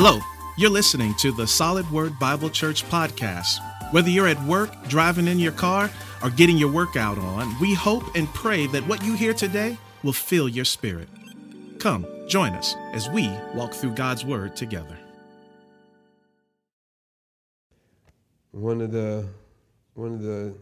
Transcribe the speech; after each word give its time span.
Hello, 0.00 0.20
you're 0.56 0.70
listening 0.70 1.12
to 1.14 1.32
the 1.32 1.44
Solid 1.44 1.90
Word 1.90 2.20
Bible 2.20 2.50
Church 2.50 2.84
podcast. 2.84 3.58
Whether 3.92 4.10
you're 4.10 4.28
at 4.28 4.40
work, 4.44 4.70
driving 4.86 5.26
in 5.26 5.40
your 5.40 5.50
car, 5.50 5.90
or 6.22 6.30
getting 6.30 6.56
your 6.56 6.70
workout 6.70 7.18
on, 7.18 7.58
we 7.58 7.74
hope 7.74 8.14
and 8.14 8.28
pray 8.28 8.68
that 8.68 8.86
what 8.86 9.02
you 9.02 9.14
hear 9.14 9.34
today 9.34 9.76
will 10.04 10.12
fill 10.12 10.48
your 10.48 10.64
spirit. 10.64 11.08
Come, 11.80 12.06
join 12.28 12.52
us 12.52 12.76
as 12.92 13.08
we 13.08 13.28
walk 13.56 13.74
through 13.74 13.96
God's 13.96 14.24
Word 14.24 14.54
together. 14.54 14.96
One 18.52 18.80
of 18.80 18.92
the 18.92 19.26
one 19.94 20.14
of 20.14 20.22
the 20.22 20.54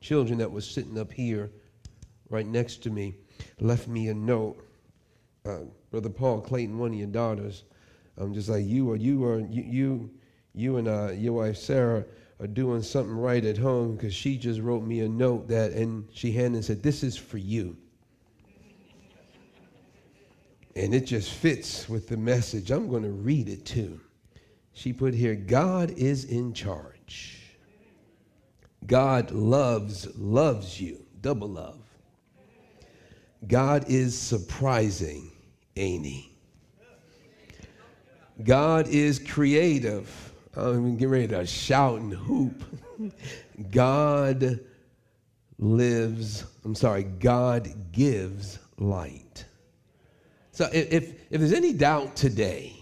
children 0.00 0.38
that 0.38 0.50
was 0.50 0.66
sitting 0.66 0.98
up 0.98 1.12
here, 1.12 1.50
right 2.30 2.46
next 2.46 2.82
to 2.84 2.90
me, 2.90 3.16
left 3.60 3.86
me 3.86 4.08
a 4.08 4.14
note. 4.14 4.66
Uh, 5.44 5.64
Brother 5.90 6.08
Paul 6.08 6.40
Clayton, 6.40 6.78
one 6.78 6.92
of 6.92 6.98
your 6.98 7.06
daughters, 7.08 7.64
I'm 8.16 8.34
just 8.34 8.48
like 8.48 8.64
you 8.64 8.90
or 8.90 8.96
you 8.96 9.24
or 9.24 9.40
you 9.40 9.62
you, 9.62 10.10
you 10.54 10.76
and 10.76 10.88
uh, 10.88 11.10
your 11.12 11.34
wife 11.34 11.56
Sarah 11.56 12.04
are 12.40 12.46
doing 12.46 12.82
something 12.82 13.14
right 13.14 13.44
at 13.44 13.56
home 13.56 13.96
because 13.96 14.14
she 14.14 14.36
just 14.36 14.60
wrote 14.60 14.84
me 14.84 15.00
a 15.00 15.08
note 15.08 15.48
that 15.48 15.72
and 15.72 16.06
she 16.12 16.32
handed 16.32 16.56
and 16.56 16.64
said, 16.64 16.82
"This 16.82 17.02
is 17.02 17.16
for 17.16 17.38
you." 17.38 17.76
And 20.76 20.92
it 20.92 21.06
just 21.06 21.30
fits 21.32 21.88
with 21.88 22.08
the 22.08 22.16
message. 22.16 22.70
I'm 22.70 22.88
going 22.88 23.04
to 23.04 23.10
read 23.12 23.48
it 23.48 23.64
too. 23.64 24.00
She 24.72 24.92
put 24.92 25.14
here, 25.14 25.36
God 25.36 25.92
is 25.92 26.24
in 26.24 26.52
charge. 26.52 27.40
God 28.86 29.30
loves, 29.30 30.08
loves 30.16 30.80
you. 30.80 31.06
Double 31.20 31.48
love. 31.48 31.78
God 33.46 33.84
is 33.88 34.18
surprising, 34.18 35.30
ain't 35.76 36.04
he? 36.04 36.33
God 38.42 38.88
is 38.88 39.18
creative. 39.18 40.32
Oh, 40.56 40.72
I'm 40.72 40.96
getting 40.96 41.10
ready 41.10 41.28
to 41.28 41.46
shout 41.46 42.00
and 42.00 42.12
hoop. 42.12 42.64
God 43.70 44.60
lives, 45.58 46.44
I'm 46.64 46.74
sorry, 46.74 47.04
God 47.04 47.68
gives 47.92 48.58
light. 48.78 49.44
So 50.52 50.68
if, 50.72 51.14
if 51.30 51.40
there's 51.40 51.52
any 51.52 51.72
doubt 51.72 52.16
today 52.16 52.76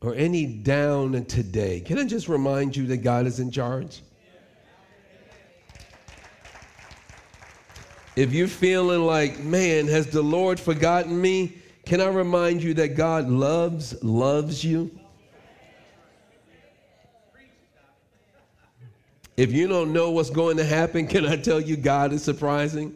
or 0.00 0.14
any 0.14 0.46
down 0.46 1.24
today, 1.24 1.80
can 1.80 1.98
I 1.98 2.04
just 2.04 2.28
remind 2.28 2.76
you 2.76 2.86
that 2.88 2.98
God 2.98 3.26
is 3.26 3.40
in 3.40 3.50
charge? 3.50 4.02
If 8.14 8.32
you're 8.32 8.48
feeling 8.48 9.02
like, 9.02 9.38
man, 9.40 9.86
has 9.86 10.08
the 10.08 10.22
Lord 10.22 10.58
forgotten 10.58 11.20
me? 11.20 11.56
Can 11.88 12.02
I 12.02 12.08
remind 12.08 12.62
you 12.62 12.74
that 12.74 12.96
God 12.96 13.30
loves, 13.30 14.04
loves 14.04 14.62
you? 14.62 14.90
If 19.38 19.52
you 19.52 19.66
don't 19.66 19.94
know 19.94 20.10
what's 20.10 20.28
going 20.28 20.58
to 20.58 20.66
happen, 20.66 21.06
can 21.06 21.24
I 21.24 21.36
tell 21.36 21.58
you 21.58 21.78
God 21.78 22.12
is 22.12 22.22
surprising? 22.22 22.94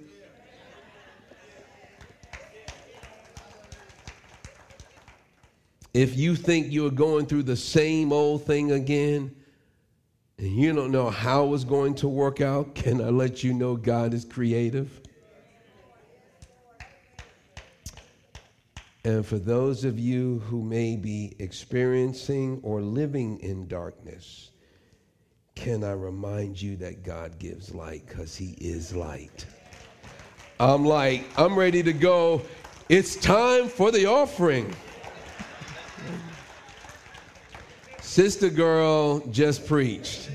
If 5.94 6.18
you 6.18 6.36
think 6.36 6.66
you're 6.68 6.90
going 6.90 7.24
through 7.24 7.44
the 7.44 7.56
same 7.56 8.12
old 8.12 8.44
thing 8.44 8.72
again 8.72 9.34
and 10.36 10.48
you 10.48 10.74
don't 10.74 10.92
know 10.92 11.08
how 11.08 11.54
it's 11.54 11.64
going 11.64 11.94
to 11.94 12.08
work 12.08 12.42
out, 12.42 12.74
can 12.74 13.00
I 13.00 13.08
let 13.08 13.42
you 13.42 13.54
know 13.54 13.74
God 13.74 14.12
is 14.12 14.26
creative? 14.26 15.00
And 19.04 19.26
for 19.26 19.38
those 19.38 19.84
of 19.84 19.98
you 19.98 20.38
who 20.46 20.62
may 20.62 20.94
be 20.94 21.34
experiencing 21.40 22.60
or 22.62 22.80
living 22.80 23.40
in 23.40 23.66
darkness, 23.66 24.50
can 25.56 25.82
I 25.82 25.92
remind 25.92 26.60
you 26.60 26.76
that 26.76 27.02
God 27.02 27.38
gives 27.38 27.74
light 27.74 28.06
because 28.06 28.36
He 28.36 28.52
is 28.60 28.94
light? 28.94 29.44
I'm 30.60 30.84
like, 30.84 31.24
I'm 31.36 31.58
ready 31.58 31.82
to 31.82 31.92
go. 31.92 32.42
It's 32.88 33.16
time 33.16 33.68
for 33.68 33.90
the 33.90 34.06
offering. 34.06 34.72
Sister 38.00 38.50
girl 38.50 39.18
just 39.30 39.66
preached. 39.66 40.30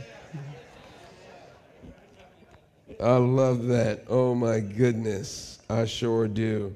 I 3.01 3.15
love 3.15 3.67
that. 3.67 4.03
Oh 4.09 4.35
my 4.35 4.59
goodness. 4.59 5.59
I 5.69 5.85
sure 5.85 6.27
do 6.27 6.75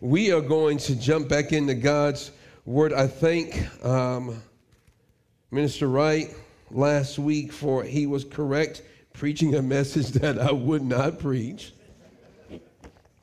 we 0.00 0.30
are 0.30 0.40
going 0.40 0.78
to 0.78 0.94
jump 0.94 1.28
back 1.28 1.52
into 1.52 1.74
God's 1.74 2.30
Word. 2.64 2.92
I 2.92 3.08
thank 3.08 3.84
um, 3.84 4.40
Minister 5.50 5.88
Wright 5.88 6.32
last 6.70 7.18
week 7.18 7.52
for 7.52 7.82
he 7.82 8.06
was 8.06 8.24
correct 8.24 8.82
preaching 9.12 9.56
a 9.56 9.62
message 9.62 10.08
that 10.20 10.38
I 10.38 10.52
would 10.52 10.82
not 10.82 11.18
preach. 11.18 11.72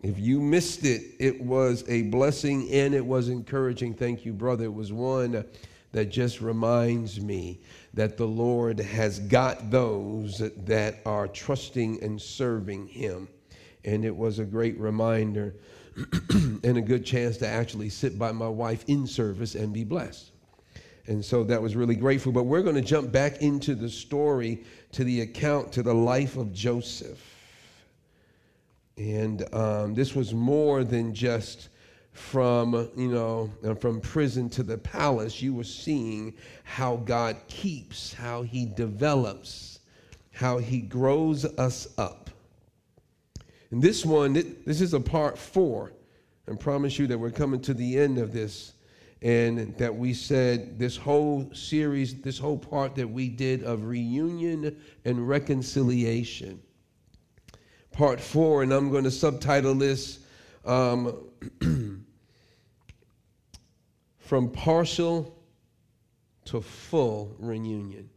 If 0.01 0.19
you 0.19 0.41
missed 0.41 0.83
it, 0.85 1.15
it 1.17 1.41
was 1.41 1.83
a 1.87 2.03
blessing 2.03 2.69
and 2.71 2.93
it 2.93 3.05
was 3.05 3.29
encouraging. 3.29 3.93
Thank 3.93 4.25
you, 4.25 4.33
brother. 4.33 4.65
It 4.65 4.73
was 4.73 4.91
one 4.91 5.45
that 5.93 6.05
just 6.07 6.41
reminds 6.41 7.21
me 7.21 7.61
that 7.93 8.17
the 8.17 8.27
Lord 8.27 8.79
has 8.79 9.19
got 9.19 9.71
those 9.71 10.39
that 10.57 10.97
are 11.05 11.27
trusting 11.29 12.03
and 12.03 12.21
serving 12.21 12.87
Him. 12.87 13.29
And 13.85 14.03
it 14.03 14.15
was 14.15 14.39
a 14.39 14.45
great 14.45 14.77
reminder 14.77 15.55
and 16.63 16.77
a 16.77 16.81
good 16.81 17.05
chance 17.05 17.37
to 17.37 17.47
actually 17.47 17.89
sit 17.89 18.19
by 18.19 18.31
my 18.31 18.47
wife 18.47 18.83
in 18.87 19.07
service 19.07 19.55
and 19.55 19.73
be 19.73 19.83
blessed. 19.83 20.31
And 21.07 21.23
so 21.23 21.43
that 21.43 21.61
was 21.61 21.75
really 21.75 21.95
grateful. 21.95 22.31
But 22.31 22.43
we're 22.43 22.63
going 22.63 22.75
to 22.75 22.81
jump 22.81 23.11
back 23.11 23.41
into 23.41 23.75
the 23.75 23.89
story, 23.89 24.63
to 24.93 25.03
the 25.03 25.21
account, 25.21 25.71
to 25.73 25.83
the 25.83 25.93
life 25.93 26.35
of 26.35 26.51
Joseph. 26.51 27.23
And 28.97 29.53
um, 29.53 29.93
this 29.93 30.15
was 30.15 30.33
more 30.33 30.83
than 30.83 31.13
just 31.13 31.69
from, 32.11 32.89
you 32.95 33.09
know, 33.09 33.51
uh, 33.63 33.75
from 33.75 33.99
prison 33.99 34.49
to 34.49 34.63
the 34.63 34.77
palace. 34.77 35.41
You 35.41 35.53
were 35.53 35.65
seeing 35.65 36.33
how 36.63 36.97
God 36.97 37.35
keeps, 37.47 38.13
how 38.13 38.41
he 38.41 38.65
develops, 38.65 39.79
how 40.31 40.57
he 40.57 40.79
grows 40.79 41.45
us 41.57 41.87
up. 41.97 42.24
And 43.71 43.81
this 43.81 44.05
one, 44.05 44.33
this 44.33 44.81
is 44.81 44.93
a 44.93 44.99
part 44.99 45.37
four. 45.37 45.93
I 46.49 46.55
promise 46.55 46.99
you 46.99 47.07
that 47.07 47.17
we're 47.17 47.31
coming 47.31 47.61
to 47.61 47.73
the 47.73 47.97
end 47.97 48.17
of 48.17 48.31
this. 48.31 48.73
And 49.21 49.75
that 49.77 49.95
we 49.95 50.13
said 50.13 50.77
this 50.77 50.95
whole 50.97 51.49
series, 51.53 52.21
this 52.21 52.37
whole 52.37 52.59
part 52.59 52.95
that 52.95 53.09
we 53.09 53.29
did 53.29 53.63
of 53.63 53.85
reunion 53.85 54.77
and 55.03 55.27
reconciliation. 55.27 56.61
Part 57.91 58.19
four, 58.19 58.61
and 58.61 58.71
I'm 58.71 58.91
going 58.91 59.05
to 59.05 59.11
subtitle 59.11 59.73
this 59.73 60.19
um, 60.65 61.29
From 64.19 64.49
Partial 64.51 65.35
to 66.45 66.61
Full 66.61 67.35
Reunion. 67.39 68.09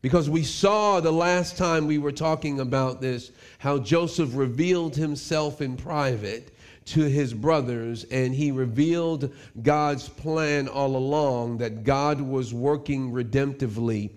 Because 0.00 0.30
we 0.30 0.44
saw 0.44 1.00
the 1.00 1.12
last 1.12 1.56
time 1.56 1.86
we 1.86 1.98
were 1.98 2.12
talking 2.12 2.60
about 2.60 3.00
this 3.00 3.32
how 3.58 3.78
Joseph 3.78 4.30
revealed 4.34 4.94
himself 4.94 5.60
in 5.60 5.76
private 5.76 6.54
to 6.86 7.02
his 7.02 7.34
brothers, 7.34 8.04
and 8.04 8.34
he 8.34 8.50
revealed 8.50 9.34
God's 9.62 10.08
plan 10.08 10.68
all 10.68 10.96
along 10.96 11.58
that 11.58 11.84
God 11.84 12.20
was 12.20 12.54
working 12.54 13.10
redemptively, 13.10 14.10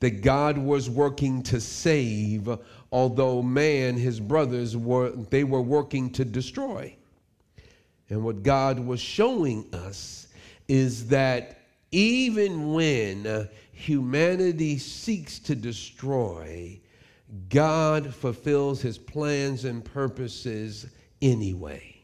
that 0.00 0.22
God 0.22 0.58
was 0.58 0.90
working 0.90 1.42
to 1.44 1.60
save, 1.60 2.48
although 2.90 3.42
man, 3.42 3.96
his 3.96 4.18
brothers, 4.18 4.76
were 4.76 5.10
they 5.10 5.44
were 5.44 5.62
working 5.62 6.10
to 6.12 6.24
destroy. 6.24 6.96
And 8.08 8.24
what 8.24 8.42
God 8.42 8.80
was 8.80 9.00
showing 9.00 9.66
us 9.72 10.28
is 10.68 11.08
that 11.08 11.60
even 11.96 12.74
when 12.74 13.26
uh, 13.26 13.46
humanity 13.72 14.76
seeks 14.76 15.38
to 15.38 15.54
destroy, 15.54 16.78
God 17.48 18.14
fulfills 18.14 18.82
his 18.82 18.98
plans 18.98 19.64
and 19.64 19.82
purposes 19.82 20.88
anyway. 21.22 21.96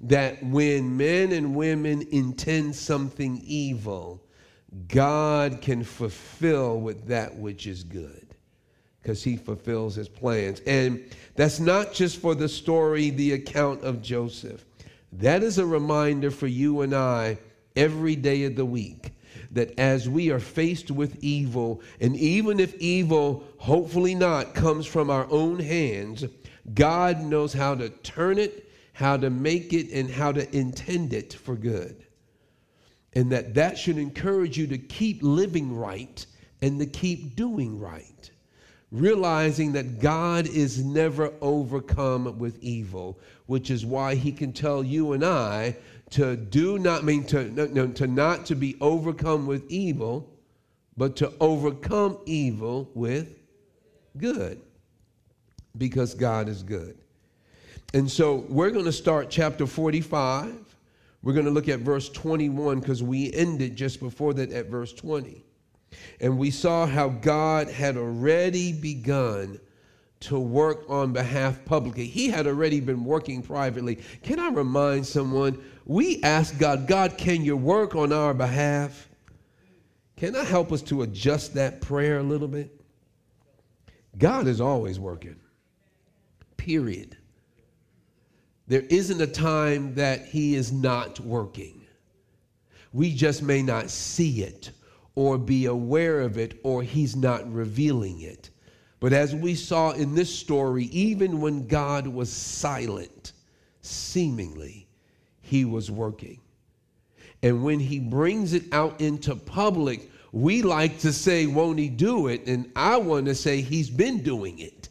That 0.00 0.42
when 0.42 0.96
men 0.96 1.32
and 1.32 1.54
women 1.54 2.06
intend 2.10 2.74
something 2.74 3.42
evil, 3.44 4.24
God 4.88 5.60
can 5.60 5.84
fulfill 5.84 6.80
with 6.80 7.06
that 7.08 7.36
which 7.36 7.66
is 7.66 7.84
good 7.84 8.34
because 9.02 9.22
he 9.22 9.36
fulfills 9.36 9.94
his 9.94 10.08
plans. 10.08 10.60
And 10.60 11.04
that's 11.34 11.60
not 11.60 11.92
just 11.92 12.18
for 12.18 12.34
the 12.34 12.48
story, 12.48 13.10
the 13.10 13.32
account 13.32 13.82
of 13.82 14.00
Joseph. 14.00 14.64
That 15.12 15.42
is 15.42 15.58
a 15.58 15.66
reminder 15.66 16.30
for 16.30 16.46
you 16.46 16.80
and 16.80 16.94
I 16.94 17.36
every 17.76 18.16
day 18.16 18.44
of 18.44 18.56
the 18.56 18.64
week 18.64 19.12
that 19.52 19.78
as 19.78 20.08
we 20.08 20.30
are 20.30 20.40
faced 20.40 20.90
with 20.90 21.22
evil, 21.22 21.82
and 22.00 22.16
even 22.16 22.58
if 22.58 22.74
evil, 22.76 23.44
hopefully 23.58 24.14
not, 24.14 24.54
comes 24.54 24.86
from 24.86 25.10
our 25.10 25.26
own 25.30 25.58
hands, 25.58 26.24
God 26.74 27.20
knows 27.22 27.52
how 27.52 27.74
to 27.74 27.90
turn 27.90 28.38
it, 28.38 28.70
how 28.94 29.16
to 29.18 29.30
make 29.30 29.72
it, 29.72 29.90
and 29.92 30.10
how 30.10 30.32
to 30.32 30.56
intend 30.56 31.12
it 31.12 31.34
for 31.34 31.54
good. 31.54 32.06
And 33.14 33.30
that 33.30 33.54
that 33.54 33.76
should 33.76 33.98
encourage 33.98 34.56
you 34.56 34.66
to 34.68 34.78
keep 34.78 35.22
living 35.22 35.76
right 35.76 36.24
and 36.62 36.78
to 36.78 36.86
keep 36.86 37.36
doing 37.36 37.78
right. 37.78 38.30
Realizing 38.90 39.72
that 39.72 40.00
God 40.00 40.46
is 40.46 40.84
never 40.84 41.32
overcome 41.40 42.38
with 42.38 42.62
evil, 42.62 43.18
which 43.46 43.70
is 43.70 43.84
why 43.84 44.14
he 44.14 44.32
can 44.32 44.52
tell 44.52 44.82
you 44.82 45.12
and 45.12 45.24
I 45.24 45.76
to 46.12 46.36
do 46.36 46.78
not 46.78 47.04
mean 47.04 47.24
to, 47.24 47.44
no, 47.50 47.88
to 47.88 48.06
not 48.06 48.46
to 48.46 48.54
be 48.54 48.76
overcome 48.80 49.46
with 49.46 49.70
evil, 49.70 50.28
but 50.96 51.16
to 51.16 51.32
overcome 51.40 52.18
evil 52.26 52.90
with 52.94 53.34
good 54.18 54.60
because 55.76 56.14
God 56.14 56.48
is 56.48 56.62
good. 56.62 56.98
And 57.94 58.10
so 58.10 58.44
we're 58.48 58.70
going 58.70 58.84
to 58.84 58.92
start 58.92 59.30
chapter 59.30 59.66
45. 59.66 60.54
We're 61.22 61.32
going 61.32 61.46
to 61.46 61.50
look 61.50 61.68
at 61.68 61.80
verse 61.80 62.08
21 62.10 62.80
because 62.80 63.02
we 63.02 63.32
ended 63.32 63.76
just 63.76 64.00
before 64.00 64.34
that 64.34 64.52
at 64.52 64.66
verse 64.66 64.92
20. 64.92 65.44
And 66.20 66.38
we 66.38 66.50
saw 66.50 66.86
how 66.86 67.08
God 67.08 67.68
had 67.68 67.96
already 67.96 68.72
begun 68.72 69.60
to 70.22 70.38
work 70.38 70.84
on 70.88 71.12
behalf 71.12 71.64
publicly. 71.64 72.06
He 72.06 72.28
had 72.28 72.46
already 72.46 72.80
been 72.80 73.04
working 73.04 73.42
privately. 73.42 73.98
Can 74.22 74.38
I 74.38 74.48
remind 74.48 75.06
someone? 75.06 75.62
We 75.84 76.22
ask 76.22 76.58
God, 76.58 76.86
God, 76.86 77.18
can 77.18 77.44
you 77.44 77.56
work 77.56 77.96
on 77.96 78.12
our 78.12 78.32
behalf? 78.32 79.08
Can 80.16 80.36
I 80.36 80.44
help 80.44 80.70
us 80.70 80.82
to 80.82 81.02
adjust 81.02 81.54
that 81.54 81.80
prayer 81.80 82.18
a 82.18 82.22
little 82.22 82.46
bit? 82.46 82.80
God 84.16 84.46
is 84.46 84.60
always 84.60 85.00
working, 85.00 85.36
period. 86.56 87.16
There 88.68 88.82
isn't 88.82 89.20
a 89.20 89.26
time 89.26 89.96
that 89.96 90.26
He 90.26 90.54
is 90.54 90.70
not 90.70 91.18
working. 91.18 91.84
We 92.92 93.12
just 93.14 93.42
may 93.42 93.62
not 93.62 93.90
see 93.90 94.42
it 94.42 94.70
or 95.16 95.38
be 95.38 95.66
aware 95.66 96.20
of 96.20 96.38
it 96.38 96.60
or 96.62 96.82
He's 96.82 97.16
not 97.16 97.52
revealing 97.52 98.20
it. 98.20 98.50
But 99.02 99.12
as 99.12 99.34
we 99.34 99.56
saw 99.56 99.90
in 99.90 100.14
this 100.14 100.32
story, 100.32 100.84
even 100.84 101.40
when 101.40 101.66
God 101.66 102.06
was 102.06 102.32
silent, 102.32 103.32
seemingly, 103.80 104.86
He 105.40 105.64
was 105.64 105.90
working. 105.90 106.38
And 107.42 107.64
when 107.64 107.80
He 107.80 107.98
brings 107.98 108.52
it 108.52 108.62
out 108.70 109.00
into 109.00 109.34
public, 109.34 110.08
we 110.30 110.62
like 110.62 111.00
to 111.00 111.12
say, 111.12 111.46
won't 111.46 111.80
he 111.80 111.88
do 111.88 112.28
it? 112.28 112.46
And 112.46 112.70
I 112.76 112.96
want 112.96 113.26
to 113.26 113.34
say, 113.34 113.60
he's 113.60 113.90
been 113.90 114.22
doing 114.22 114.60
it. 114.60 114.88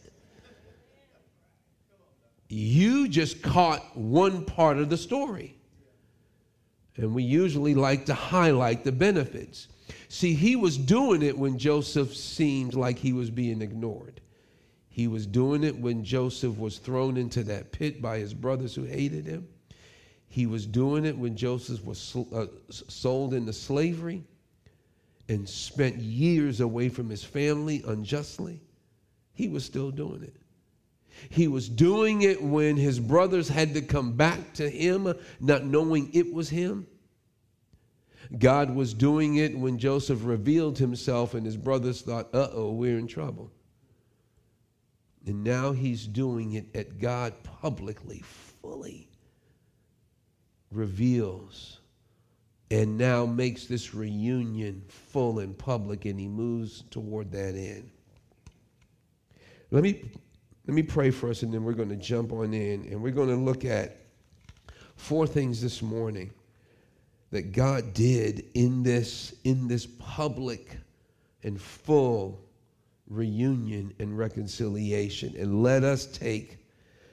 You 2.49 3.07
just 3.07 3.41
caught 3.41 3.97
one 3.97 4.43
part 4.43 4.77
of 4.77 4.89
the 4.89 4.97
story. 4.97 5.55
And 6.97 7.15
we 7.15 7.23
usually 7.23 7.75
like 7.75 8.05
to 8.07 8.13
highlight 8.13 8.83
the 8.83 8.91
benefits. 8.91 9.69
See, 10.11 10.33
he 10.33 10.57
was 10.57 10.77
doing 10.77 11.21
it 11.21 11.37
when 11.37 11.57
Joseph 11.57 12.13
seemed 12.13 12.73
like 12.73 12.99
he 12.99 13.13
was 13.13 13.29
being 13.29 13.61
ignored. 13.61 14.19
He 14.89 15.07
was 15.07 15.25
doing 15.25 15.63
it 15.63 15.79
when 15.79 16.03
Joseph 16.03 16.57
was 16.59 16.79
thrown 16.79 17.15
into 17.15 17.45
that 17.45 17.71
pit 17.71 18.01
by 18.01 18.19
his 18.19 18.33
brothers 18.33 18.75
who 18.75 18.83
hated 18.83 19.25
him. 19.25 19.47
He 20.27 20.47
was 20.47 20.65
doing 20.65 21.05
it 21.05 21.17
when 21.17 21.37
Joseph 21.37 21.85
was 21.85 22.13
uh, 22.33 22.47
sold 22.69 23.33
into 23.33 23.53
slavery 23.53 24.25
and 25.29 25.47
spent 25.47 25.95
years 25.95 26.59
away 26.59 26.89
from 26.89 27.09
his 27.09 27.23
family 27.23 27.81
unjustly, 27.87 28.59
he 29.31 29.47
was 29.47 29.63
still 29.63 29.91
doing 29.91 30.23
it. 30.23 30.35
He 31.29 31.47
was 31.47 31.69
doing 31.69 32.23
it 32.23 32.43
when 32.43 32.75
his 32.75 32.99
brothers 32.99 33.47
had 33.47 33.73
to 33.75 33.81
come 33.81 34.11
back 34.11 34.55
to 34.55 34.69
him, 34.69 35.13
not 35.39 35.63
knowing 35.63 36.09
it 36.11 36.33
was 36.33 36.49
him. 36.49 36.85
God 38.37 38.73
was 38.73 38.93
doing 38.93 39.35
it 39.35 39.57
when 39.57 39.77
Joseph 39.77 40.19
revealed 40.23 40.77
himself, 40.77 41.33
and 41.33 41.45
his 41.45 41.57
brothers 41.57 42.01
thought, 42.01 42.33
uh 42.33 42.49
oh, 42.53 42.71
we're 42.71 42.97
in 42.97 43.07
trouble. 43.07 43.51
And 45.25 45.43
now 45.43 45.71
he's 45.71 46.07
doing 46.07 46.53
it 46.53 46.75
at 46.75 46.99
God 46.99 47.33
publicly, 47.43 48.23
fully 48.61 49.09
reveals 50.71 51.81
and 52.71 52.97
now 52.97 53.25
makes 53.25 53.65
this 53.65 53.93
reunion 53.93 54.81
full 54.87 55.39
and 55.39 55.57
public, 55.57 56.05
and 56.05 56.17
he 56.17 56.29
moves 56.29 56.85
toward 56.89 57.29
that 57.33 57.53
end. 57.53 57.91
Let 59.71 59.83
me, 59.83 60.09
let 60.65 60.73
me 60.73 60.81
pray 60.81 61.11
for 61.11 61.29
us, 61.29 61.43
and 61.43 61.53
then 61.53 61.65
we're 61.65 61.73
going 61.73 61.89
to 61.89 61.97
jump 61.97 62.31
on 62.31 62.53
in, 62.53 62.85
and 62.85 63.01
we're 63.01 63.11
going 63.11 63.27
to 63.27 63.35
look 63.35 63.65
at 63.65 63.97
four 64.95 65.27
things 65.27 65.61
this 65.61 65.81
morning 65.81 66.31
that 67.31 67.53
God 67.53 67.93
did 67.93 68.45
in 68.53 68.83
this, 68.83 69.33
in 69.43 69.67
this 69.67 69.87
public 69.99 70.77
and 71.43 71.59
full 71.59 72.41
reunion 73.07 73.93
and 73.99 74.17
reconciliation. 74.17 75.35
And 75.37 75.63
let 75.63 75.83
us 75.83 76.05
take 76.05 76.59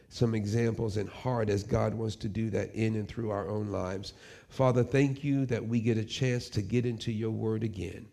some 0.08 0.34
examples 0.34 0.96
in 0.96 1.06
heart 1.06 1.50
as 1.50 1.62
God 1.62 1.94
wants 1.94 2.16
to 2.16 2.28
do 2.28 2.50
that 2.50 2.74
in 2.74 2.96
and 2.96 3.06
through 3.06 3.30
our 3.30 3.48
own 3.48 3.68
lives. 3.68 4.14
Father, 4.48 4.82
thank 4.82 5.22
you 5.22 5.44
that 5.46 5.66
we 5.66 5.80
get 5.80 5.98
a 5.98 6.04
chance 6.04 6.48
to 6.50 6.62
get 6.62 6.86
into 6.86 7.12
your 7.12 7.30
word 7.30 7.62
again. 7.62 8.06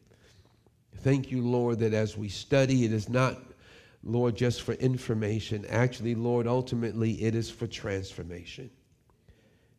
Thank 0.97 1.31
you, 1.31 1.41
Lord, 1.41 1.79
that 1.79 1.93
as 1.93 2.17
we 2.17 2.29
study, 2.29 2.85
it 2.85 2.91
is 2.91 3.09
not, 3.09 3.37
Lord, 4.03 4.35
just 4.35 4.63
for 4.63 4.73
information. 4.73 5.65
Actually, 5.69 6.15
Lord, 6.15 6.47
ultimately, 6.47 7.13
it 7.23 7.35
is 7.35 7.49
for 7.49 7.67
transformation. 7.67 8.69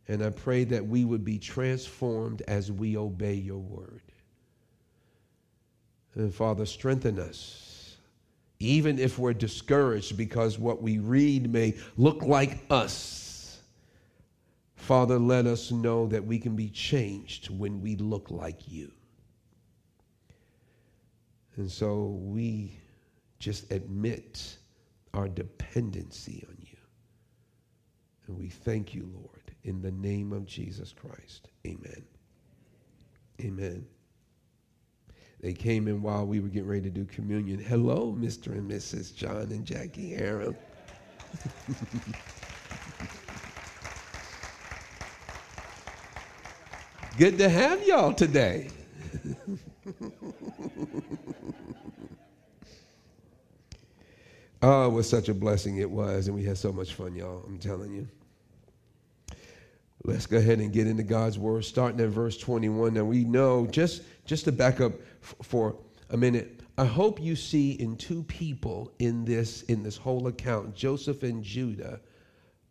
And 0.09 0.23
I 0.23 0.31
pray 0.31 0.65
that 0.65 0.87
we 0.87 1.05
would 1.05 1.25
be 1.25 1.39
transformed 1.39 2.43
as 2.43 2.71
we 2.71 2.97
obey 2.97 3.35
your 3.35 3.59
word. 3.59 4.03
And 6.15 6.35
Father, 6.35 6.65
strengthen 6.65 7.19
us, 7.19 7.97
even 8.59 8.99
if 8.99 9.19
we're 9.19 9.35
discouraged 9.35 10.17
because 10.17 10.59
what 10.59 10.81
we 10.81 10.99
read 10.99 11.53
may 11.53 11.75
look 11.97 12.23
like 12.23 12.65
us 12.71 13.27
Father, 14.87 15.19
let 15.19 15.47
us 15.47 15.73
know 15.73 16.07
that 16.07 16.25
we 16.25 16.39
can 16.39 16.55
be 16.55 16.69
changed 16.69 17.51
when 17.51 17.81
we 17.81 17.97
look 17.97 18.31
like 18.31 18.69
you. 18.69 18.93
And 21.57 21.69
so 21.69 22.21
we 22.23 22.79
just 23.41 23.73
admit 23.73 24.59
our 25.13 25.29
dependency 25.29 26.45
on 26.49 26.57
you. 26.61 26.77
And 28.29 28.39
we 28.39 28.49
thank 28.49 28.95
you, 28.95 29.11
Lord, 29.13 29.46
in 29.67 29.83
the 29.83 29.91
name 29.91 30.33
of 30.33 30.47
Jesus 30.47 30.93
Christ. 30.93 31.49
Amen. 31.67 32.05
Amen. 33.41 33.85
They 35.41 35.53
came 35.53 35.89
in 35.89 36.01
while 36.01 36.25
we 36.25 36.39
were 36.41 36.49
getting 36.49 36.69
ready 36.69 36.83
to 36.83 36.91
do 36.91 37.05
communion. 37.05 37.59
Hello, 37.59 38.17
Mr. 38.19 38.53
and 38.53 38.71
Mrs. 38.71 39.15
John 39.15 39.51
and 39.51 39.67
Jackie 39.67 40.15
Aaron. 40.15 40.57
Good 47.19 47.37
to 47.39 47.49
have 47.49 47.85
y'all 47.87 48.13
today. 48.13 48.71
oh, 54.63 54.87
it 54.87 54.93
was 54.93 55.09
such 55.09 55.29
a 55.29 55.35
blessing 55.35 55.79
it 55.79 55.91
was, 55.91 56.29
and 56.29 56.37
we 56.37 56.45
had 56.45 56.57
so 56.57 56.73
much 56.73 56.95
fun, 56.95 57.17
y'all. 57.17 57.43
I'm 57.47 57.59
telling 57.59 57.93
you. 57.93 58.07
Let's 60.07 60.27
go 60.27 60.37
ahead 60.37 60.61
and 60.61 60.73
get 60.73 60.87
into 60.87 61.03
God's 61.03 61.37
word, 61.37 61.65
starting 61.65 62.01
at 62.01 62.11
verse 62.11 62.39
21. 62.39 62.95
Now 62.95 63.03
we 63.03 63.25
know, 63.25 63.67
just, 63.67 64.03
just 64.25 64.45
to 64.45 64.53
back 64.53 64.81
up 64.81 64.93
f- 65.21 65.35
for 65.43 65.77
a 66.11 66.17
minute, 66.17 66.61
I 66.79 66.85
hope 66.85 67.21
you 67.21 67.35
see 67.35 67.73
in 67.73 67.97
two 67.97 68.23
people 68.23 68.93
in 69.01 69.25
this, 69.25 69.63
in 69.63 69.83
this 69.83 69.97
whole 69.97 70.29
account, 70.29 70.77
Joseph 70.77 71.25
and 71.25 71.43
Judah 71.43 72.01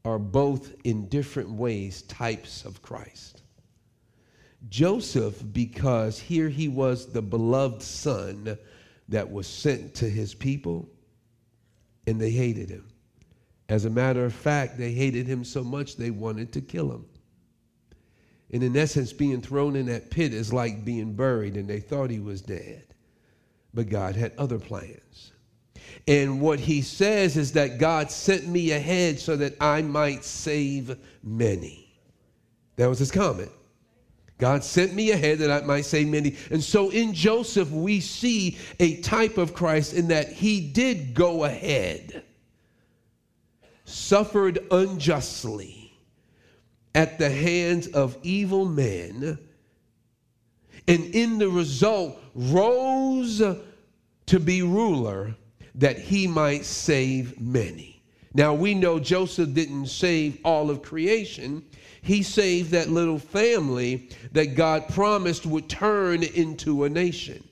are 0.05 0.17
both 0.17 0.73
in 0.85 1.09
different 1.09 1.49
ways 1.49 2.03
types 2.03 2.63
of 2.63 2.81
Christ. 2.81 3.41
Joseph, 4.69 5.43
because 5.51 6.17
here 6.17 6.47
he 6.47 6.69
was 6.69 7.11
the 7.11 7.21
beloved 7.21 7.81
son 7.81 8.57
that 9.09 9.29
was 9.29 9.45
sent 9.45 9.93
to 9.95 10.09
his 10.09 10.33
people, 10.33 10.87
and 12.07 12.21
they 12.21 12.31
hated 12.31 12.69
him. 12.69 12.87
As 13.67 13.83
a 13.83 13.89
matter 13.89 14.23
of 14.23 14.33
fact, 14.33 14.77
they 14.77 14.93
hated 14.93 15.27
him 15.27 15.43
so 15.43 15.65
much 15.65 15.97
they 15.97 16.11
wanted 16.11 16.53
to 16.53 16.61
kill 16.61 16.89
him. 16.89 17.05
And 18.55 18.63
in 18.63 18.77
essence, 18.77 19.11
being 19.11 19.41
thrown 19.41 19.75
in 19.75 19.87
that 19.87 20.09
pit 20.09 20.33
is 20.33 20.53
like 20.53 20.85
being 20.85 21.11
buried, 21.11 21.57
and 21.57 21.67
they 21.67 21.81
thought 21.81 22.09
he 22.09 22.21
was 22.21 22.41
dead. 22.41 22.85
But 23.73 23.89
God 23.89 24.15
had 24.15 24.31
other 24.37 24.59
plans. 24.59 25.33
And 26.07 26.39
what 26.39 26.61
he 26.61 26.81
says 26.81 27.35
is 27.35 27.51
that 27.51 27.79
God 27.79 28.09
sent 28.09 28.47
me 28.47 28.71
ahead 28.71 29.19
so 29.19 29.35
that 29.35 29.57
I 29.59 29.81
might 29.81 30.23
save 30.23 30.97
many. 31.21 31.99
That 32.77 32.87
was 32.87 32.97
his 32.97 33.11
comment. 33.11 33.51
God 34.37 34.63
sent 34.63 34.93
me 34.93 35.11
ahead 35.11 35.39
that 35.39 35.51
I 35.51 35.65
might 35.65 35.83
save 35.83 36.07
many. 36.07 36.37
And 36.49 36.63
so 36.63 36.91
in 36.91 37.13
Joseph, 37.13 37.69
we 37.71 37.99
see 37.99 38.57
a 38.79 39.01
type 39.01 39.37
of 39.37 39.53
Christ 39.53 39.93
in 39.93 40.07
that 40.07 40.31
he 40.31 40.61
did 40.61 41.13
go 41.13 41.43
ahead, 41.43 42.23
suffered 43.83 44.59
unjustly 44.71 45.84
at 46.95 47.19
the 47.19 47.29
hands 47.29 47.87
of 47.87 48.17
evil 48.23 48.65
men, 48.65 49.37
and 50.87 51.03
in 51.13 51.37
the 51.37 51.49
result 51.49 52.17
rose 52.33 53.43
to 54.25 54.39
be 54.39 54.61
ruler 54.61 55.35
that 55.75 55.99
he 55.99 56.25
might 56.25 56.63
save 56.63 57.39
many. 57.39 58.01
Now 58.33 58.53
we 58.53 58.73
know 58.73 58.97
Joseph 58.97 59.53
didn't 59.53 59.87
save 59.87 60.39
all 60.43 60.69
of 60.69 60.81
creation. 60.81 61.65
He 62.01 62.23
saved 62.23 62.71
that 62.71 62.89
little 62.89 63.19
family 63.19 64.09
that 64.31 64.55
God 64.55 64.87
promised 64.89 65.45
would 65.45 65.69
turn 65.69 66.23
into 66.23 66.85
a 66.85 66.89
nation. 66.89 67.43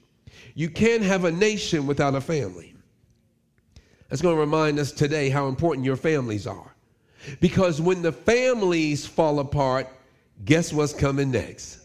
You 0.55 0.69
can't 0.69 1.03
have 1.03 1.25
a 1.25 1.31
nation 1.31 1.85
without 1.85 2.15
a 2.15 2.21
family. 2.21 2.75
That's 4.09 4.21
going 4.21 4.35
to 4.35 4.41
remind 4.41 4.79
us 4.79 4.91
today 4.91 5.29
how 5.29 5.47
important 5.47 5.85
your 5.85 5.95
families 5.95 6.47
are. 6.47 6.72
Because 7.39 7.81
when 7.81 8.01
the 8.01 8.11
families 8.11 9.05
fall 9.05 9.39
apart, 9.39 9.87
guess 10.45 10.73
what's 10.73 10.93
coming 10.93 11.31
next? 11.31 11.79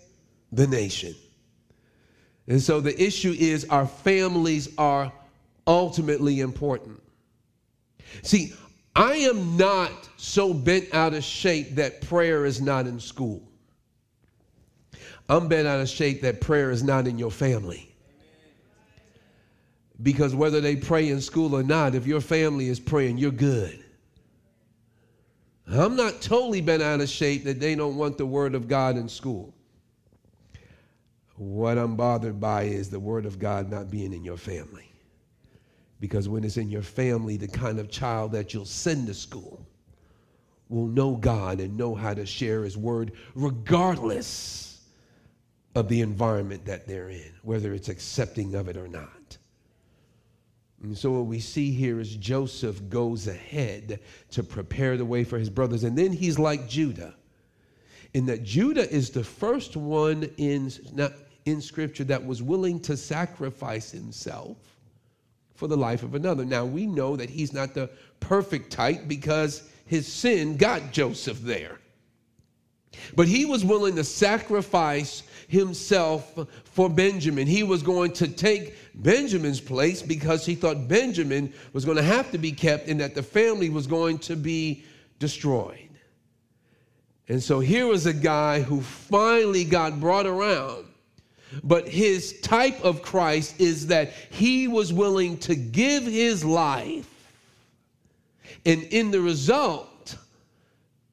The 0.52 0.66
nation. 0.66 1.14
And 2.46 2.62
so 2.62 2.80
the 2.80 3.00
issue 3.00 3.34
is 3.38 3.66
our 3.66 3.86
families 3.86 4.70
are 4.78 5.12
ultimately 5.66 6.40
important. 6.40 7.02
See, 8.22 8.54
I 8.96 9.14
am 9.14 9.56
not 9.56 10.08
so 10.16 10.54
bent 10.54 10.92
out 10.94 11.14
of 11.14 11.22
shape 11.22 11.76
that 11.76 12.00
prayer 12.00 12.46
is 12.46 12.60
not 12.60 12.86
in 12.86 12.98
school. 12.98 13.42
I'm 15.28 15.46
bent 15.46 15.68
out 15.68 15.80
of 15.80 15.88
shape 15.88 16.22
that 16.22 16.40
prayer 16.40 16.70
is 16.70 16.82
not 16.82 17.06
in 17.06 17.18
your 17.18 17.30
family. 17.30 17.94
Because 20.02 20.34
whether 20.34 20.60
they 20.60 20.76
pray 20.76 21.10
in 21.10 21.20
school 21.20 21.54
or 21.54 21.62
not, 21.62 21.94
if 21.94 22.06
your 22.06 22.20
family 22.20 22.68
is 22.68 22.80
praying, 22.80 23.18
you're 23.18 23.30
good. 23.30 23.84
I'm 25.70 25.96
not 25.96 26.22
totally 26.22 26.60
bent 26.60 26.82
out 26.82 27.00
of 27.00 27.08
shape 27.08 27.44
that 27.44 27.60
they 27.60 27.74
don't 27.74 27.96
want 27.96 28.16
the 28.16 28.26
Word 28.26 28.54
of 28.54 28.68
God 28.68 28.96
in 28.96 29.08
school. 29.08 29.54
What 31.36 31.76
I'm 31.76 31.94
bothered 31.94 32.40
by 32.40 32.62
is 32.62 32.88
the 32.88 32.98
Word 32.98 33.26
of 33.26 33.38
God 33.38 33.70
not 33.70 33.90
being 33.90 34.12
in 34.12 34.24
your 34.24 34.38
family. 34.38 34.90
Because 36.00 36.28
when 36.28 36.42
it's 36.44 36.56
in 36.56 36.70
your 36.70 36.82
family, 36.82 37.36
the 37.36 37.48
kind 37.48 37.78
of 37.78 37.90
child 37.90 38.32
that 38.32 38.54
you'll 38.54 38.64
send 38.64 39.06
to 39.08 39.14
school 39.14 39.64
will 40.68 40.86
know 40.86 41.16
God 41.16 41.60
and 41.60 41.76
know 41.76 41.94
how 41.94 42.14
to 42.14 42.24
share 42.24 42.64
His 42.64 42.76
Word 42.76 43.12
regardless 43.34 44.80
of 45.74 45.88
the 45.88 46.00
environment 46.00 46.64
that 46.64 46.86
they're 46.86 47.10
in, 47.10 47.32
whether 47.42 47.74
it's 47.74 47.88
accepting 47.88 48.54
of 48.54 48.68
it 48.68 48.76
or 48.76 48.88
not. 48.88 49.36
And 50.82 50.96
so, 50.96 51.10
what 51.10 51.26
we 51.26 51.40
see 51.40 51.72
here 51.72 51.98
is 51.98 52.14
Joseph 52.16 52.88
goes 52.88 53.26
ahead 53.26 54.00
to 54.30 54.42
prepare 54.42 54.96
the 54.96 55.04
way 55.04 55.24
for 55.24 55.38
his 55.38 55.50
brothers. 55.50 55.82
And 55.82 55.98
then 55.98 56.12
he's 56.12 56.38
like 56.38 56.68
Judah, 56.68 57.14
in 58.14 58.26
that 58.26 58.44
Judah 58.44 58.88
is 58.88 59.10
the 59.10 59.24
first 59.24 59.76
one 59.76 60.30
in, 60.36 60.70
in 61.44 61.60
Scripture 61.60 62.04
that 62.04 62.24
was 62.24 62.42
willing 62.42 62.78
to 62.80 62.96
sacrifice 62.96 63.90
himself 63.90 64.56
for 65.54 65.66
the 65.66 65.76
life 65.76 66.04
of 66.04 66.14
another. 66.14 66.44
Now, 66.44 66.64
we 66.64 66.86
know 66.86 67.16
that 67.16 67.28
he's 67.28 67.52
not 67.52 67.74
the 67.74 67.90
perfect 68.20 68.70
type 68.70 69.08
because 69.08 69.68
his 69.86 70.06
sin 70.06 70.56
got 70.56 70.92
Joseph 70.92 71.40
there. 71.40 71.80
But 73.16 73.26
he 73.26 73.44
was 73.44 73.64
willing 73.64 73.96
to 73.96 74.04
sacrifice 74.04 75.24
himself 75.48 76.38
for 76.64 76.88
Benjamin. 76.88 77.48
He 77.48 77.62
was 77.64 77.82
going 77.82 78.12
to 78.12 78.28
take 78.28 78.76
Benjamin's 78.94 79.60
place 79.60 80.02
because 80.02 80.46
he 80.46 80.54
thought 80.54 80.86
Benjamin 80.86 81.52
was 81.72 81.84
going 81.84 81.96
to 81.96 82.02
have 82.02 82.30
to 82.30 82.38
be 82.38 82.52
kept 82.52 82.86
and 82.86 83.00
that 83.00 83.14
the 83.14 83.22
family 83.22 83.70
was 83.70 83.86
going 83.86 84.18
to 84.20 84.36
be 84.36 84.84
destroyed. 85.18 85.88
And 87.28 87.42
so 87.42 87.60
here 87.60 87.86
was 87.86 88.06
a 88.06 88.12
guy 88.12 88.60
who 88.60 88.80
finally 88.80 89.64
got 89.64 89.98
brought 90.00 90.26
around. 90.26 90.86
But 91.64 91.88
his 91.88 92.40
type 92.40 92.82
of 92.84 93.02
Christ 93.02 93.58
is 93.58 93.86
that 93.88 94.12
he 94.30 94.68
was 94.68 94.92
willing 94.92 95.38
to 95.38 95.54
give 95.54 96.04
his 96.04 96.44
life. 96.44 97.08
And 98.66 98.82
in 98.84 99.10
the 99.10 99.20
result, 99.20 100.16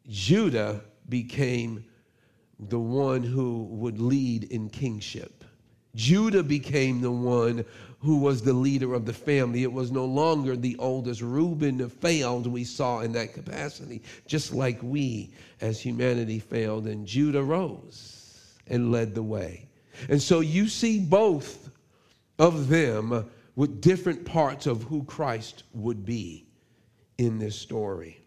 Judah 0.10 0.82
became 1.08 1.86
the 2.60 2.80
one 2.80 3.24
who 3.24 3.64
would 3.64 4.00
lead 4.00 4.46
in 4.46 4.70
kingship. 4.70 5.44
Judah 5.96 6.44
became 6.44 7.02
the 7.02 7.12
one 7.12 7.66
who 8.00 8.18
was 8.18 8.42
the 8.42 8.54
leader 8.54 8.94
of 8.94 9.06
the 9.06 9.14
family. 9.14 9.64
It 9.64 9.72
was 9.72 9.92
no 9.92 10.06
longer 10.06 10.56
the 10.56 10.76
oldest. 10.78 11.22
Reuben 11.22 11.88
failed, 11.90 12.48
we 12.48 12.64
saw 12.64 13.00
in 13.00 13.14
that 13.14 13.34
capacity, 13.34 14.04
just 14.28 14.54
like 14.54 14.78
we 14.84 15.32
as 15.62 15.82
humanity 15.82 16.40
failed, 16.40 16.88
and 16.88 17.08
Judah 17.08 17.44
rose 17.44 18.58
and 18.68 18.92
led 18.92 19.16
the 19.16 19.24
way. 19.24 19.68
And 20.10 20.22
so 20.22 20.42
you 20.42 20.68
see 20.68 21.00
both 21.00 21.70
of 22.38 22.68
them 22.68 23.30
with 23.56 23.82
different 23.82 24.26
parts 24.26 24.68
of 24.68 24.84
who 24.84 25.04
Christ 25.06 25.64
would 25.74 26.06
be 26.06 26.46
in 27.18 27.40
this 27.40 27.58
story. 27.58 28.25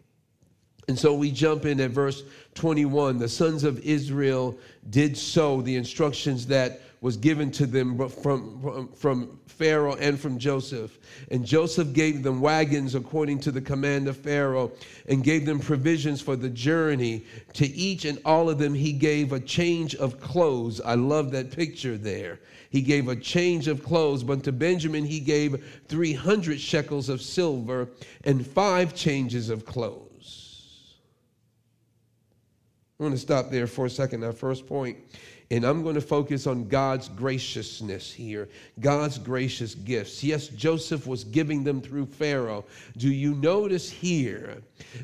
And 0.89 0.97
so 0.97 1.13
we 1.13 1.29
jump 1.29 1.67
in 1.67 1.79
at 1.81 1.91
verse 1.91 2.23
21. 2.55 3.19
The 3.19 3.29
sons 3.29 3.63
of 3.63 3.77
Israel 3.81 4.57
did 4.89 5.15
so, 5.15 5.61
the 5.61 5.75
instructions 5.75 6.47
that 6.47 6.81
was 7.01 7.15
given 7.15 7.51
to 7.51 7.67
them 7.67 7.95
from, 8.09 8.59
from, 8.59 8.87
from, 8.93 9.39
Pharaoh 9.45 9.95
and 9.97 10.19
from 10.19 10.39
Joseph. 10.39 10.97
And 11.29 11.45
Joseph 11.45 11.93
gave 11.93 12.23
them 12.23 12.41
wagons 12.41 12.95
according 12.95 13.39
to 13.41 13.51
the 13.51 13.61
command 13.61 14.07
of 14.07 14.17
Pharaoh 14.17 14.71
and 15.07 15.23
gave 15.23 15.45
them 15.45 15.59
provisions 15.59 16.21
for 16.21 16.35
the 16.35 16.49
journey. 16.49 17.23
To 17.53 17.67
each 17.67 18.05
and 18.05 18.17
all 18.25 18.49
of 18.49 18.57
them, 18.57 18.73
he 18.73 18.91
gave 18.91 19.31
a 19.31 19.39
change 19.39 19.93
of 19.93 20.19
clothes. 20.19 20.81
I 20.81 20.95
love 20.95 21.29
that 21.31 21.51
picture 21.51 21.99
there. 21.99 22.39
He 22.71 22.81
gave 22.81 23.09
a 23.09 23.15
change 23.15 23.67
of 23.67 23.83
clothes, 23.83 24.23
but 24.23 24.43
to 24.45 24.51
Benjamin, 24.51 25.05
he 25.05 25.19
gave 25.19 25.83
300 25.87 26.59
shekels 26.59 27.09
of 27.09 27.21
silver 27.21 27.89
and 28.23 28.47
five 28.47 28.95
changes 28.95 29.51
of 29.51 29.67
clothes. 29.67 30.08
I'm 32.99 33.05
going 33.05 33.13
to 33.13 33.21
stop 33.21 33.49
there 33.49 33.65
for 33.65 33.85
a 33.85 33.89
second. 33.89 34.25
Our 34.25 34.33
first 34.33 34.67
point, 34.67 34.97
and 35.51 35.63
I'm 35.63 35.83
going 35.83 35.95
to 35.95 36.01
focus 36.01 36.45
on 36.45 36.67
God's 36.67 37.07
graciousness 37.07 38.11
here, 38.11 38.49
God's 38.81 39.17
gracious 39.17 39.73
gifts. 39.73 40.21
Yes, 40.21 40.49
Joseph 40.49 41.07
was 41.07 41.23
giving 41.23 41.63
them 41.63 41.81
through 41.81 42.07
Pharaoh. 42.07 42.65
Do 42.97 43.09
you 43.09 43.35
notice 43.35 43.89
here 43.89 44.57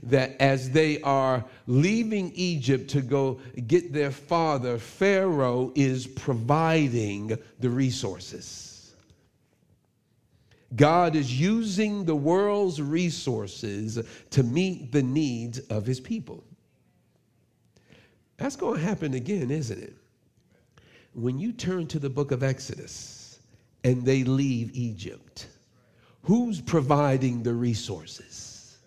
that 0.04 0.36
as 0.42 0.70
they 0.72 1.02
are 1.04 1.46
leaving 1.68 2.34
Egypt 2.36 2.90
to 2.90 3.02
go 3.02 3.40
get 3.66 3.94
their 3.94 4.12
father, 4.12 4.78
Pharaoh 4.78 5.72
is 5.74 6.06
providing 6.06 7.38
the 7.62 7.70
resources? 7.70 8.92
God 10.76 11.16
is 11.16 11.40
using 11.40 12.04
the 12.04 12.16
world's 12.16 12.82
resources 12.82 14.06
to 14.32 14.44
meet 14.44 14.92
the 14.92 15.04
needs 15.04 15.60
of 15.70 15.86
his 15.86 16.02
people. 16.02 16.44
That's 18.38 18.56
going 18.56 18.80
to 18.80 18.86
happen 18.86 19.14
again, 19.14 19.50
isn't 19.52 19.82
it? 19.82 19.96
When 21.14 21.40
you 21.40 21.54
turn 21.54 21.88
to 21.88 22.00
the 22.00 22.10
book 22.10 22.32
of 22.32 22.44
Exodus 22.44 23.40
and 23.84 24.04
they 24.04 24.24
leave 24.24 24.76
Egypt, 24.76 25.48
who's 26.24 26.60
providing 26.60 27.44
the 27.44 27.54
resources? 27.54 28.78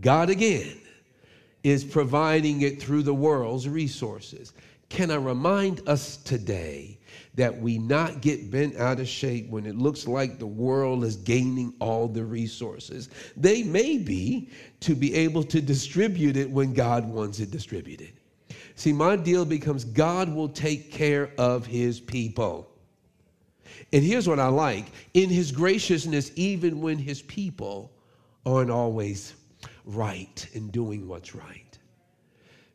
God 0.00 0.30
again 0.30 0.76
is 1.62 1.84
providing 1.84 2.62
it 2.62 2.82
through 2.82 3.04
the 3.04 3.14
world's 3.14 3.68
resources. 3.68 4.52
Can 4.88 5.10
I 5.10 5.16
remind 5.16 5.88
us 5.88 6.16
today 6.18 6.98
that 7.34 7.56
we 7.56 7.78
not 7.78 8.20
get 8.20 8.50
bent 8.50 8.76
out 8.76 9.00
of 9.00 9.08
shape 9.08 9.48
when 9.48 9.66
it 9.66 9.76
looks 9.76 10.06
like 10.06 10.38
the 10.38 10.46
world 10.46 11.04
is 11.04 11.16
gaining 11.16 11.72
all 11.80 12.06
the 12.06 12.24
resources? 12.24 13.08
They 13.36 13.62
may 13.62 13.98
be 13.98 14.50
to 14.80 14.94
be 14.94 15.14
able 15.14 15.42
to 15.44 15.60
distribute 15.60 16.36
it 16.36 16.50
when 16.50 16.74
God 16.74 17.08
wants 17.08 17.40
it 17.40 17.50
distributed. 17.50 18.12
See, 18.76 18.92
my 18.92 19.16
deal 19.16 19.44
becomes 19.44 19.84
God 19.84 20.28
will 20.28 20.48
take 20.48 20.90
care 20.90 21.30
of 21.38 21.64
his 21.66 22.00
people. 22.00 22.68
And 23.92 24.02
here's 24.02 24.28
what 24.28 24.40
I 24.40 24.48
like 24.48 24.86
in 25.14 25.30
his 25.30 25.52
graciousness, 25.52 26.32
even 26.34 26.80
when 26.80 26.98
his 26.98 27.22
people 27.22 27.92
aren't 28.44 28.70
always 28.70 29.34
right 29.84 30.46
in 30.52 30.68
doing 30.70 31.06
what's 31.06 31.34
right. 31.34 31.78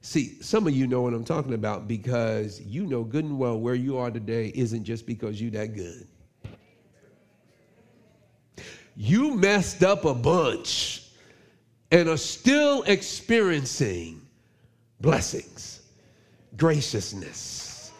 See, 0.02 0.42
some 0.42 0.66
of 0.66 0.74
you 0.74 0.88
know 0.88 1.02
what 1.02 1.14
I'm 1.14 1.26
talking 1.26 1.54
about 1.54 1.88
because 1.88 2.62
you 2.62 2.86
know 2.86 3.04
good 3.04 3.26
and 3.26 3.38
well 3.38 3.60
where 3.60 3.76
you 3.76 3.98
are 3.98 4.10
today 4.10 4.52
isn't 4.56 4.86
just 4.86 5.06
because 5.06 5.42
you're 5.42 5.52
that 5.52 5.76
good. 5.76 6.08
You 8.96 9.36
messed 9.36 9.84
up 9.84 10.06
a 10.06 10.14
bunch 10.14 11.04
and 11.92 12.08
are 12.08 12.18
still 12.18 12.84
experiencing 12.84 14.22
blessings 15.02 15.79
graciousness. 16.60 17.92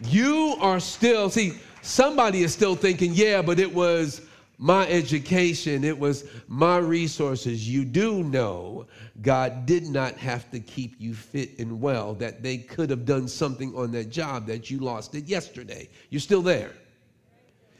You 0.00 0.56
are 0.60 0.80
still, 0.80 1.28
see, 1.28 1.58
somebody 1.82 2.42
is 2.42 2.52
still 2.52 2.76
thinking, 2.76 3.12
yeah, 3.12 3.42
but 3.42 3.58
it 3.58 3.72
was 3.72 4.22
my 4.56 4.86
education, 4.88 5.84
it 5.84 5.98
was 5.98 6.24
my 6.46 6.78
resources. 6.78 7.68
You 7.68 7.84
do 7.84 8.22
know 8.22 8.86
God 9.20 9.66
did 9.66 9.84
not 9.84 10.16
have 10.16 10.50
to 10.52 10.60
keep 10.60 10.94
you 10.98 11.12
fit 11.12 11.58
and 11.58 11.80
well, 11.80 12.14
that 12.14 12.42
they 12.42 12.58
could 12.58 12.88
have 12.90 13.04
done 13.04 13.28
something 13.28 13.74
on 13.74 13.90
that 13.92 14.10
job 14.10 14.46
that 14.46 14.70
you 14.70 14.78
lost 14.78 15.14
it 15.14 15.24
yesterday. 15.24 15.88
You're 16.10 16.20
still 16.20 16.42
there. 16.42 16.72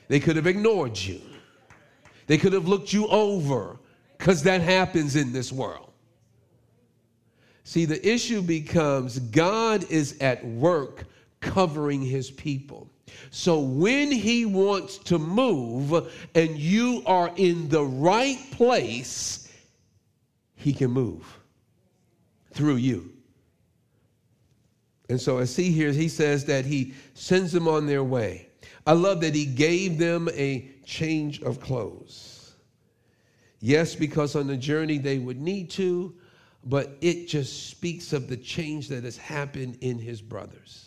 They 0.08 0.20
could 0.20 0.36
have 0.36 0.46
ignored 0.46 0.98
you, 0.98 1.20
they 2.26 2.36
could 2.38 2.52
have 2.52 2.68
looked 2.68 2.92
you 2.92 3.06
over, 3.08 3.78
because 4.18 4.42
that 4.42 4.60
happens 4.60 5.16
in 5.16 5.32
this 5.32 5.50
world. 5.50 5.93
See, 7.64 7.87
the 7.87 8.06
issue 8.06 8.42
becomes 8.42 9.18
God 9.18 9.90
is 9.90 10.18
at 10.21 10.44
work 10.44 11.04
covering 11.40 12.02
his 12.02 12.30
people. 12.30 12.90
So 13.30 13.59
when 13.59 14.12
he 14.12 14.44
wants 14.44 14.99
to 14.99 15.18
move 15.18 16.12
and 16.35 16.59
you 16.59 17.02
are 17.06 17.33
in 17.37 17.68
the 17.68 17.85
right 17.85 18.38
place, 18.52 19.50
he 20.54 20.73
can 20.73 20.90
move 20.90 21.26
through 22.52 22.76
you. 22.76 23.11
And 25.09 25.21
so 25.21 25.38
I 25.38 25.44
see 25.44 25.71
here, 25.71 25.92
he 25.92 26.09
says 26.09 26.44
that 26.47 26.64
he 26.64 26.94
sends 27.14 27.52
them 27.52 27.68
on 27.68 27.87
their 27.87 28.04
way. 28.04 28.49
I 28.87 28.92
love 28.92 29.21
that 29.23 29.35
he 29.35 29.47
gave 29.47 29.99
them 29.99 30.28
a 30.35 30.71
change 30.85 31.42
of 31.42 31.61
clothes. 31.61 32.54
Yes, 33.61 33.94
because 33.94 34.37
on 34.37 34.47
the 34.47 34.56
journey 34.56 34.99
they 34.99 35.18
would 35.18 35.40
need 35.40 35.71
to, 35.71 36.14
but 36.66 36.97
it 37.00 37.28
just 37.28 37.68
speaks 37.68 38.12
of 38.12 38.28
the 38.28 38.37
change 38.37 38.88
that 38.88 39.04
has 39.04 39.16
happened 39.16 39.78
in 39.80 39.99
his 39.99 40.21
brothers 40.21 40.85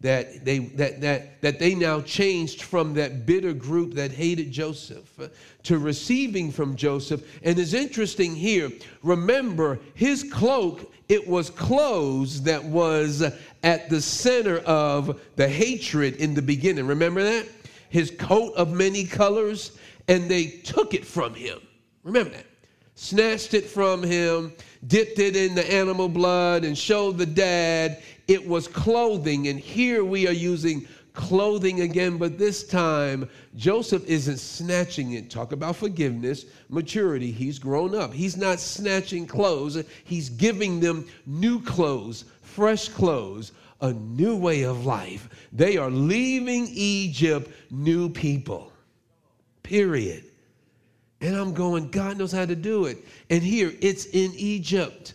that 0.00 0.46
they, 0.46 0.58
that, 0.58 1.00
that, 1.02 1.40
that 1.42 1.58
they 1.58 1.74
now 1.74 2.00
changed 2.00 2.62
from 2.62 2.94
that 2.94 3.26
bitter 3.26 3.52
group 3.52 3.94
that 3.94 4.10
hated 4.10 4.50
Joseph 4.50 5.20
uh, 5.20 5.28
to 5.64 5.78
receiving 5.78 6.50
from 6.50 6.74
Joseph. 6.74 7.22
And 7.42 7.58
it's 7.58 7.74
interesting 7.74 8.34
here, 8.34 8.70
remember, 9.02 9.78
his 9.94 10.24
cloak, 10.32 10.90
it 11.08 11.26
was 11.28 11.50
clothes 11.50 12.42
that 12.44 12.64
was 12.64 13.22
at 13.62 13.90
the 13.90 14.00
center 14.00 14.58
of 14.60 15.20
the 15.36 15.48
hatred 15.48 16.16
in 16.16 16.32
the 16.32 16.42
beginning. 16.42 16.86
Remember 16.86 17.22
that? 17.22 17.46
His 17.90 18.10
coat 18.10 18.54
of 18.54 18.72
many 18.72 19.04
colors, 19.04 19.76
and 20.08 20.30
they 20.30 20.46
took 20.46 20.94
it 20.94 21.04
from 21.04 21.34
him. 21.34 21.58
Remember 22.04 22.30
that? 22.30 22.46
Snatched 23.02 23.54
it 23.54 23.64
from 23.64 24.02
him, 24.02 24.52
dipped 24.86 25.18
it 25.20 25.34
in 25.34 25.54
the 25.54 25.72
animal 25.72 26.06
blood, 26.06 26.66
and 26.66 26.76
showed 26.76 27.16
the 27.16 27.24
dad 27.24 28.02
it 28.28 28.46
was 28.46 28.68
clothing. 28.68 29.48
And 29.48 29.58
here 29.58 30.04
we 30.04 30.28
are 30.28 30.34
using 30.34 30.86
clothing 31.14 31.80
again, 31.80 32.18
but 32.18 32.36
this 32.36 32.62
time 32.62 33.26
Joseph 33.56 34.06
isn't 34.06 34.36
snatching 34.36 35.12
it. 35.12 35.30
Talk 35.30 35.52
about 35.52 35.76
forgiveness, 35.76 36.44
maturity. 36.68 37.32
He's 37.32 37.58
grown 37.58 37.94
up. 37.94 38.12
He's 38.12 38.36
not 38.36 38.60
snatching 38.60 39.26
clothes, 39.26 39.82
he's 40.04 40.28
giving 40.28 40.78
them 40.78 41.08
new 41.24 41.62
clothes, 41.62 42.26
fresh 42.42 42.90
clothes, 42.90 43.52
a 43.80 43.94
new 43.94 44.36
way 44.36 44.64
of 44.64 44.84
life. 44.84 45.30
They 45.54 45.78
are 45.78 45.90
leaving 45.90 46.68
Egypt 46.70 47.50
new 47.70 48.10
people. 48.10 48.70
Period. 49.62 50.29
And 51.20 51.36
I'm 51.36 51.52
going, 51.52 51.90
God 51.90 52.18
knows 52.18 52.32
how 52.32 52.46
to 52.46 52.56
do 52.56 52.86
it. 52.86 52.98
And 53.28 53.42
here 53.42 53.72
it's 53.80 54.06
in 54.06 54.32
Egypt. 54.34 55.14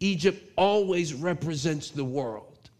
Egypt 0.00 0.50
always 0.56 1.14
represents 1.14 1.90
the 1.90 2.04
world 2.04 2.70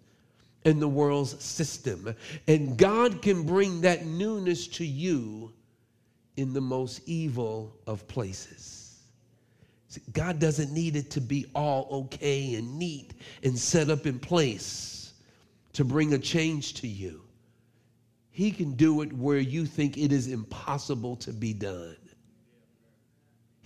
and 0.64 0.80
the 0.80 0.88
world's 0.88 1.42
system. 1.42 2.14
And 2.48 2.76
God 2.76 3.20
can 3.20 3.44
bring 3.44 3.82
that 3.82 4.06
newness 4.06 4.66
to 4.68 4.86
you 4.86 5.52
in 6.36 6.52
the 6.52 6.60
most 6.60 7.02
evil 7.06 7.76
of 7.86 8.06
places. 8.08 8.82
God 10.12 10.38
doesn't 10.38 10.72
need 10.72 10.96
it 10.96 11.10
to 11.10 11.20
be 11.20 11.46
all 11.54 11.86
okay 11.92 12.54
and 12.54 12.78
neat 12.78 13.12
and 13.42 13.58
set 13.58 13.90
up 13.90 14.06
in 14.06 14.18
place 14.18 15.12
to 15.74 15.84
bring 15.84 16.14
a 16.14 16.18
change 16.18 16.74
to 16.74 16.88
you. 16.88 17.22
He 18.30 18.50
can 18.50 18.72
do 18.72 19.02
it 19.02 19.12
where 19.12 19.38
you 19.38 19.66
think 19.66 19.98
it 19.98 20.10
is 20.10 20.28
impossible 20.28 21.16
to 21.16 21.32
be 21.32 21.52
done. 21.52 21.96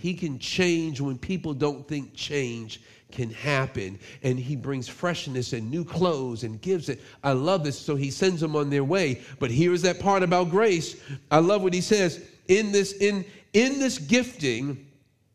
He 0.07 0.15
can 0.15 0.39
change 0.39 1.01
when 1.01 1.19
people 1.19 1.53
don't 1.53 1.89
think 1.89 2.15
change 2.15 2.81
can 3.11 3.29
happen. 3.29 3.99
And 4.23 4.39
he 4.39 4.55
brings 4.55 4.87
freshness 4.87 5.53
and 5.53 5.69
new 5.69 5.85
clothes 5.85 6.45
and 6.45 6.63
gives 6.63 6.89
it. 6.89 7.03
I 7.25 7.33
love 7.33 7.65
this. 7.65 7.77
So 7.77 7.97
he 7.97 8.13
sends 8.13 8.41
them 8.41 8.55
on 8.55 8.71
their 8.71 8.85
way. 8.85 9.21
But 9.41 9.51
here's 9.51 9.83
that 9.83 9.99
part 9.99 10.23
about 10.23 10.49
grace. 10.49 10.95
I 11.29 11.41
love 11.41 11.61
what 11.61 11.75
he 11.75 11.81
says. 11.81 12.25
In 12.47 12.71
this, 12.71 12.93
in, 12.93 13.25
in 13.53 13.81
this 13.81 13.99
gifting, 13.99 14.87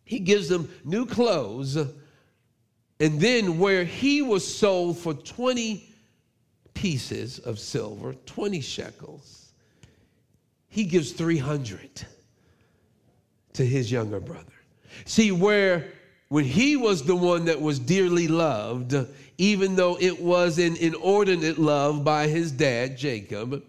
he 0.05 0.19
gives 0.19 0.47
them 0.47 0.69
new 0.85 1.05
clothes. 1.05 1.75
And 1.75 3.19
then 3.19 3.59
where 3.59 3.83
he 3.83 4.21
was 4.21 4.47
sold 4.47 4.97
for 4.97 5.13
20 5.13 5.93
pieces 6.73 7.39
of 7.39 7.59
silver, 7.59 8.13
20 8.25 8.61
shekels, 8.61 9.51
he 10.69 10.85
gives 10.85 11.11
300 11.11 12.05
to 13.51 13.65
his 13.65 13.91
younger 13.91 14.21
brother. 14.21 14.45
See, 15.05 15.31
where 15.31 15.91
when 16.29 16.45
he 16.45 16.77
was 16.77 17.03
the 17.03 17.15
one 17.15 17.45
that 17.45 17.61
was 17.61 17.79
dearly 17.79 18.27
loved, 18.27 18.95
even 19.37 19.75
though 19.75 19.97
it 19.99 20.21
was 20.21 20.59
an 20.59 20.75
inordinate 20.77 21.57
love 21.57 22.03
by 22.03 22.27
his 22.27 22.51
dad, 22.51 22.97
Jacob, 22.97 23.63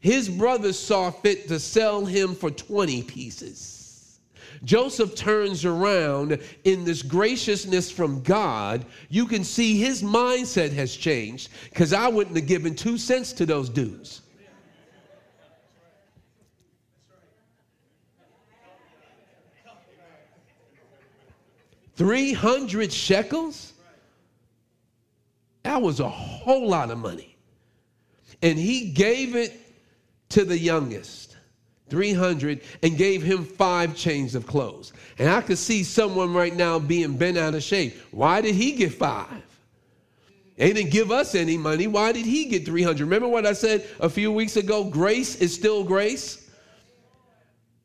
his 0.00 0.28
brothers 0.28 0.78
saw 0.78 1.10
fit 1.10 1.48
to 1.48 1.58
sell 1.58 2.04
him 2.04 2.34
for 2.34 2.50
20 2.50 3.02
pieces. 3.02 4.20
Joseph 4.64 5.14
turns 5.14 5.64
around 5.64 6.40
in 6.64 6.84
this 6.84 7.02
graciousness 7.02 7.90
from 7.90 8.22
God. 8.22 8.84
You 9.08 9.26
can 9.26 9.44
see 9.44 9.78
his 9.78 10.02
mindset 10.02 10.72
has 10.72 10.94
changed 10.94 11.50
because 11.68 11.92
I 11.92 12.08
wouldn't 12.08 12.36
have 12.36 12.46
given 12.46 12.74
two 12.74 12.98
cents 12.98 13.32
to 13.34 13.46
those 13.46 13.68
dudes. 13.68 14.22
300 21.98 22.92
shekels? 22.92 23.72
That 25.64 25.82
was 25.82 26.00
a 26.00 26.08
whole 26.08 26.68
lot 26.68 26.90
of 26.90 26.98
money. 26.98 27.36
And 28.40 28.56
he 28.56 28.90
gave 28.90 29.34
it 29.34 29.60
to 30.30 30.44
the 30.44 30.56
youngest, 30.56 31.36
300, 31.90 32.62
and 32.82 32.96
gave 32.96 33.22
him 33.22 33.44
five 33.44 33.96
chains 33.96 34.36
of 34.36 34.46
clothes. 34.46 34.92
And 35.18 35.28
I 35.28 35.40
could 35.40 35.58
see 35.58 35.82
someone 35.82 36.32
right 36.32 36.54
now 36.54 36.78
being 36.78 37.16
bent 37.16 37.36
out 37.36 37.54
of 37.54 37.64
shape. 37.64 37.96
Why 38.12 38.40
did 38.40 38.54
he 38.54 38.72
get 38.72 38.94
five? 38.94 39.42
They 40.56 40.72
didn't 40.72 40.90
give 40.90 41.10
us 41.10 41.34
any 41.34 41.56
money. 41.56 41.86
Why 41.86 42.12
did 42.12 42.26
he 42.26 42.46
get 42.46 42.64
300? 42.64 43.00
Remember 43.00 43.28
what 43.28 43.44
I 43.46 43.52
said 43.52 43.88
a 44.00 44.08
few 44.08 44.30
weeks 44.30 44.56
ago? 44.56 44.84
Grace 44.84 45.36
is 45.36 45.54
still 45.54 45.84
grace. 45.84 46.48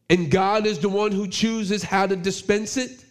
And 0.10 0.30
God 0.30 0.66
is 0.66 0.80
the 0.80 0.90
one 0.90 1.12
who 1.12 1.28
chooses 1.28 1.82
how 1.82 2.06
to 2.06 2.16
dispense 2.16 2.78
it. 2.78 3.04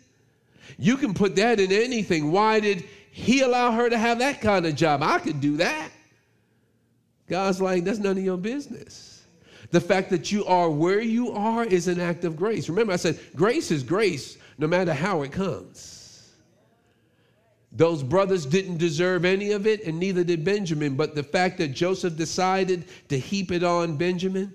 You 0.79 0.97
can 0.97 1.15
put 1.15 1.37
that 1.37 1.61
in 1.61 1.73
anything. 1.73 2.33
Why 2.33 2.61
did 2.61 2.85
he 3.11 3.41
allow 3.43 3.73
her 3.73 3.89
to 3.89 3.99
have 3.99 4.19
that 4.21 4.41
kind 4.41 4.67
of 4.67 4.75
job? 4.75 5.03
I 5.03 5.19
could 5.19 5.41
do 5.41 5.59
that. 5.59 5.91
God's 7.29 7.61
like, 7.61 7.85
that's 7.85 7.99
none 7.99 8.19
of 8.19 8.25
your 8.25 8.37
business. 8.37 9.25
The 9.71 9.81
fact 9.81 10.11
that 10.11 10.31
you 10.31 10.45
are 10.45 10.69
where 10.71 11.01
you 11.01 11.33
are 11.33 11.65
is 11.65 11.89
an 11.89 11.99
act 11.99 12.25
of 12.25 12.37
grace. 12.37 12.69
Remember, 12.69 12.93
I 12.93 12.97
said 12.97 13.19
grace 13.35 13.71
is 13.71 13.83
grace 13.83 14.37
no 14.59 14.67
matter 14.67 14.93
how 14.93 15.23
it 15.23 15.33
comes. 15.33 16.31
Those 17.75 18.03
brothers 18.03 18.45
didn't 18.45 18.77
deserve 18.77 19.25
any 19.25 19.53
of 19.53 19.67
it, 19.67 19.85
and 19.85 19.99
neither 19.99 20.25
did 20.25 20.45
Benjamin. 20.45 20.95
But 20.95 21.15
the 21.15 21.23
fact 21.23 21.57
that 21.57 21.69
Joseph 21.69 22.19
decided 22.19 22.85
to 23.09 23.19
heap 23.19 23.51
it 23.51 23.63
on 23.63 23.97
Benjamin, 23.97 24.53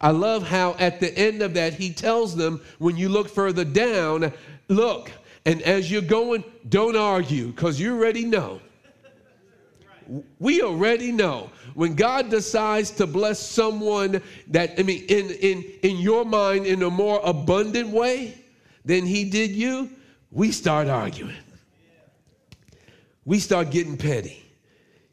I 0.00 0.10
love 0.10 0.42
how 0.42 0.74
at 0.78 1.00
the 1.00 1.14
end 1.18 1.42
of 1.42 1.52
that, 1.52 1.74
he 1.74 1.92
tells 1.92 2.34
them, 2.34 2.62
when 2.78 2.96
you 2.96 3.10
look 3.10 3.28
further 3.28 3.64
down, 3.64 4.32
Look, 4.72 5.10
and 5.44 5.60
as 5.62 5.90
you're 5.90 6.00
going, 6.00 6.44
don't 6.68 6.96
argue 6.96 7.48
because 7.48 7.78
you 7.78 7.94
already 7.94 8.24
know. 8.24 8.60
We 10.38 10.62
already 10.62 11.12
know 11.12 11.50
when 11.74 11.94
God 11.94 12.30
decides 12.30 12.90
to 12.92 13.06
bless 13.06 13.38
someone 13.38 14.20
that 14.48 14.78
I 14.78 14.82
mean 14.82 15.04
in 15.08 15.30
in 15.30 15.62
in 15.82 15.98
your 15.98 16.24
mind 16.24 16.66
in 16.66 16.82
a 16.82 16.90
more 16.90 17.20
abundant 17.22 17.90
way 17.90 18.42
than 18.84 19.06
he 19.06 19.24
did 19.24 19.50
you, 19.50 19.90
we 20.30 20.50
start 20.50 20.88
arguing. 20.88 21.36
We 23.24 23.38
start 23.38 23.70
getting 23.70 23.96
petty. 23.96 24.42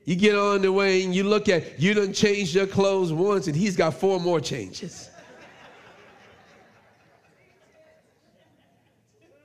You 0.06 0.16
get 0.16 0.36
on 0.36 0.64
the 0.64 0.72
way 0.72 1.04
and 1.04 1.14
you 1.14 1.24
look 1.24 1.50
at 1.50 1.80
you 1.80 1.94
done 1.94 2.14
changed 2.14 2.56
your 2.56 2.66
clothes 2.66 3.14
once 3.14 3.48
and 3.48 3.56
he's 3.56 3.76
got 3.76 3.94
four 3.94 4.20
more 4.20 4.40
changes. 4.40 5.09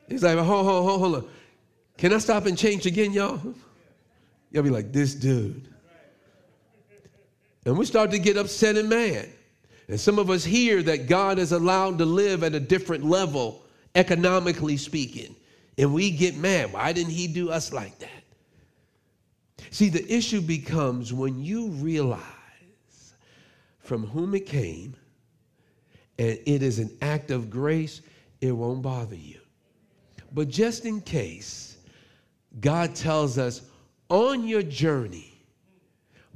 He's 0.08 0.22
like, 0.22 0.36
hold, 0.36 0.66
hold, 0.66 0.84
hold, 0.84 1.00
hold 1.00 1.14
on. 1.16 1.28
Can 1.96 2.12
I 2.12 2.18
stop 2.18 2.46
and 2.46 2.58
change 2.58 2.86
again, 2.86 3.12
y'all? 3.12 3.40
Y'all 4.50 4.62
be 4.62 4.70
like, 4.70 4.92
this 4.92 5.14
dude. 5.14 5.68
And 7.66 7.78
we 7.78 7.86
start 7.86 8.10
to 8.10 8.18
get 8.18 8.36
upset 8.36 8.76
and 8.76 8.88
mad 8.90 9.28
And 9.88 9.98
some 9.98 10.18
of 10.18 10.28
us 10.28 10.44
here 10.44 10.82
that 10.82 11.08
God 11.08 11.38
is 11.38 11.52
allowed 11.52 11.98
to 11.98 12.04
live 12.04 12.44
at 12.44 12.54
a 12.54 12.60
different 12.60 13.04
level, 13.04 13.64
economically 13.94 14.76
speaking. 14.76 15.34
And 15.78 15.94
we 15.94 16.10
get 16.10 16.36
mad. 16.36 16.72
Why 16.72 16.92
didn't 16.92 17.12
he 17.12 17.26
do 17.26 17.50
us 17.50 17.72
like 17.72 17.98
that? 18.00 18.10
See, 19.70 19.88
the 19.88 20.06
issue 20.12 20.40
becomes 20.40 21.12
when 21.12 21.42
you 21.42 21.68
realize 21.68 22.20
from 23.80 24.06
whom 24.06 24.34
it 24.34 24.46
came 24.46 24.94
and 26.18 26.38
it 26.46 26.62
is 26.62 26.78
an 26.78 26.96
act 27.02 27.30
of 27.30 27.50
grace, 27.50 28.00
it 28.40 28.52
won't 28.52 28.82
bother 28.82 29.16
you. 29.16 29.40
But 30.34 30.48
just 30.48 30.84
in 30.84 31.00
case, 31.00 31.78
God 32.60 32.94
tells 32.94 33.38
us 33.38 33.62
on 34.10 34.46
your 34.46 34.62
journey, 34.62 35.32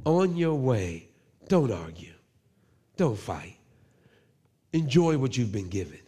on 0.07 0.37
your 0.37 0.55
way, 0.55 1.09
don't 1.49 1.73
argue, 1.73 2.13
don't 2.97 3.19
fight. 3.19 3.57
Enjoy 4.73 5.19
what 5.19 5.37
you've 5.37 5.53
been 5.53 5.69
given. 5.69 5.99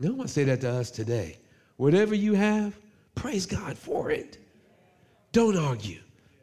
Want 0.00 0.22
to 0.22 0.28
say 0.28 0.44
that 0.44 0.60
to 0.60 0.70
us 0.70 0.90
today. 0.90 1.38
Whatever 1.76 2.14
you 2.14 2.34
have, 2.34 2.78
praise 3.14 3.46
God 3.46 3.78
for 3.78 4.10
it. 4.10 4.36
Don't 5.32 5.56
argue, 5.56 6.00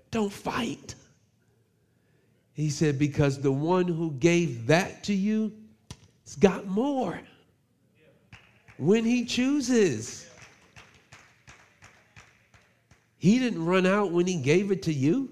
don't 0.09 0.33
fight. 0.33 0.95
He 2.53 2.69
said, 2.69 2.97
because 2.97 3.39
the 3.39 3.51
one 3.51 3.87
who 3.87 4.11
gave 4.13 4.65
that 4.67 5.03
to 5.03 5.13
you 5.13 5.53
has 6.25 6.35
got 6.35 6.65
more 6.65 7.21
when 8.77 9.05
he 9.05 9.25
chooses. 9.25 10.27
He 13.21 13.37
didn't 13.37 13.63
run 13.63 13.85
out 13.85 14.11
when 14.11 14.25
he 14.25 14.37
gave 14.37 14.71
it 14.71 14.81
to 14.83 14.91
you. 14.91 15.29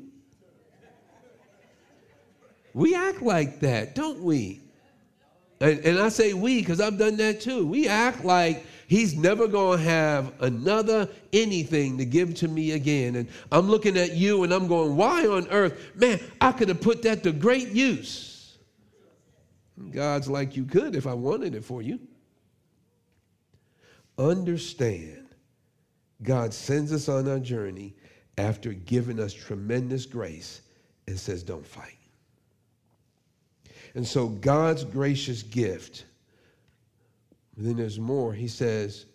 We 2.76 2.94
act 2.94 3.24
like 3.24 3.62
that, 3.62 3.96
don't 3.96 4.22
we? 4.22 4.62
And, 5.60 5.80
and 5.80 5.98
I 5.98 6.10
say 6.10 6.36
we 6.36 6.60
because 6.60 6.80
I've 6.80 7.00
done 7.00 7.18
that 7.18 7.42
too. 7.42 7.66
We 7.66 7.88
act 7.88 8.24
like 8.24 8.64
he's 8.86 9.16
never 9.16 9.48
going 9.48 9.80
to 9.80 9.84
have 9.86 10.40
another 10.40 11.10
anything 11.34 11.98
to 11.98 12.06
give 12.06 12.36
to 12.36 12.48
me 12.48 12.74
again. 12.74 13.16
And 13.16 13.28
I'm 13.52 13.68
looking 13.68 13.98
at 13.98 14.14
you 14.14 14.44
and 14.44 14.54
I'm 14.54 14.68
going, 14.68 14.96
why 14.96 15.26
on 15.26 15.48
earth? 15.48 15.96
Man, 15.96 16.20
I 16.40 16.52
could 16.52 16.70
have 16.70 16.82
put 16.82 17.02
that 17.02 17.24
to 17.24 17.32
great 17.32 17.70
use. 17.70 18.56
God's 19.90 20.30
like, 20.30 20.56
you 20.56 20.66
could 20.66 20.96
if 20.96 21.08
I 21.08 21.16
wanted 21.16 21.56
it 21.56 21.66
for 21.66 21.82
you. 21.82 22.00
Understand, 24.20 25.19
God 26.24 26.54
sends 26.54 26.92
us 26.92 27.08
on 27.08 27.28
our 27.28 27.40
journey 27.40 27.96
after 28.38 28.74
giving 28.74 29.20
us 29.20 29.34
tremendous 29.34 30.06
grace 30.06 30.62
and 31.08 31.20
says, 31.20 31.44
don't 31.44 31.66
fight. 31.66 31.98
And 33.96 34.08
so 34.08 34.28
God's 34.28 34.84
gracious 34.84 35.44
gift, 35.44 36.06
then 37.58 37.78
there's 37.78 38.00
more. 38.00 38.34
He 38.34 38.48
says, 38.48 39.06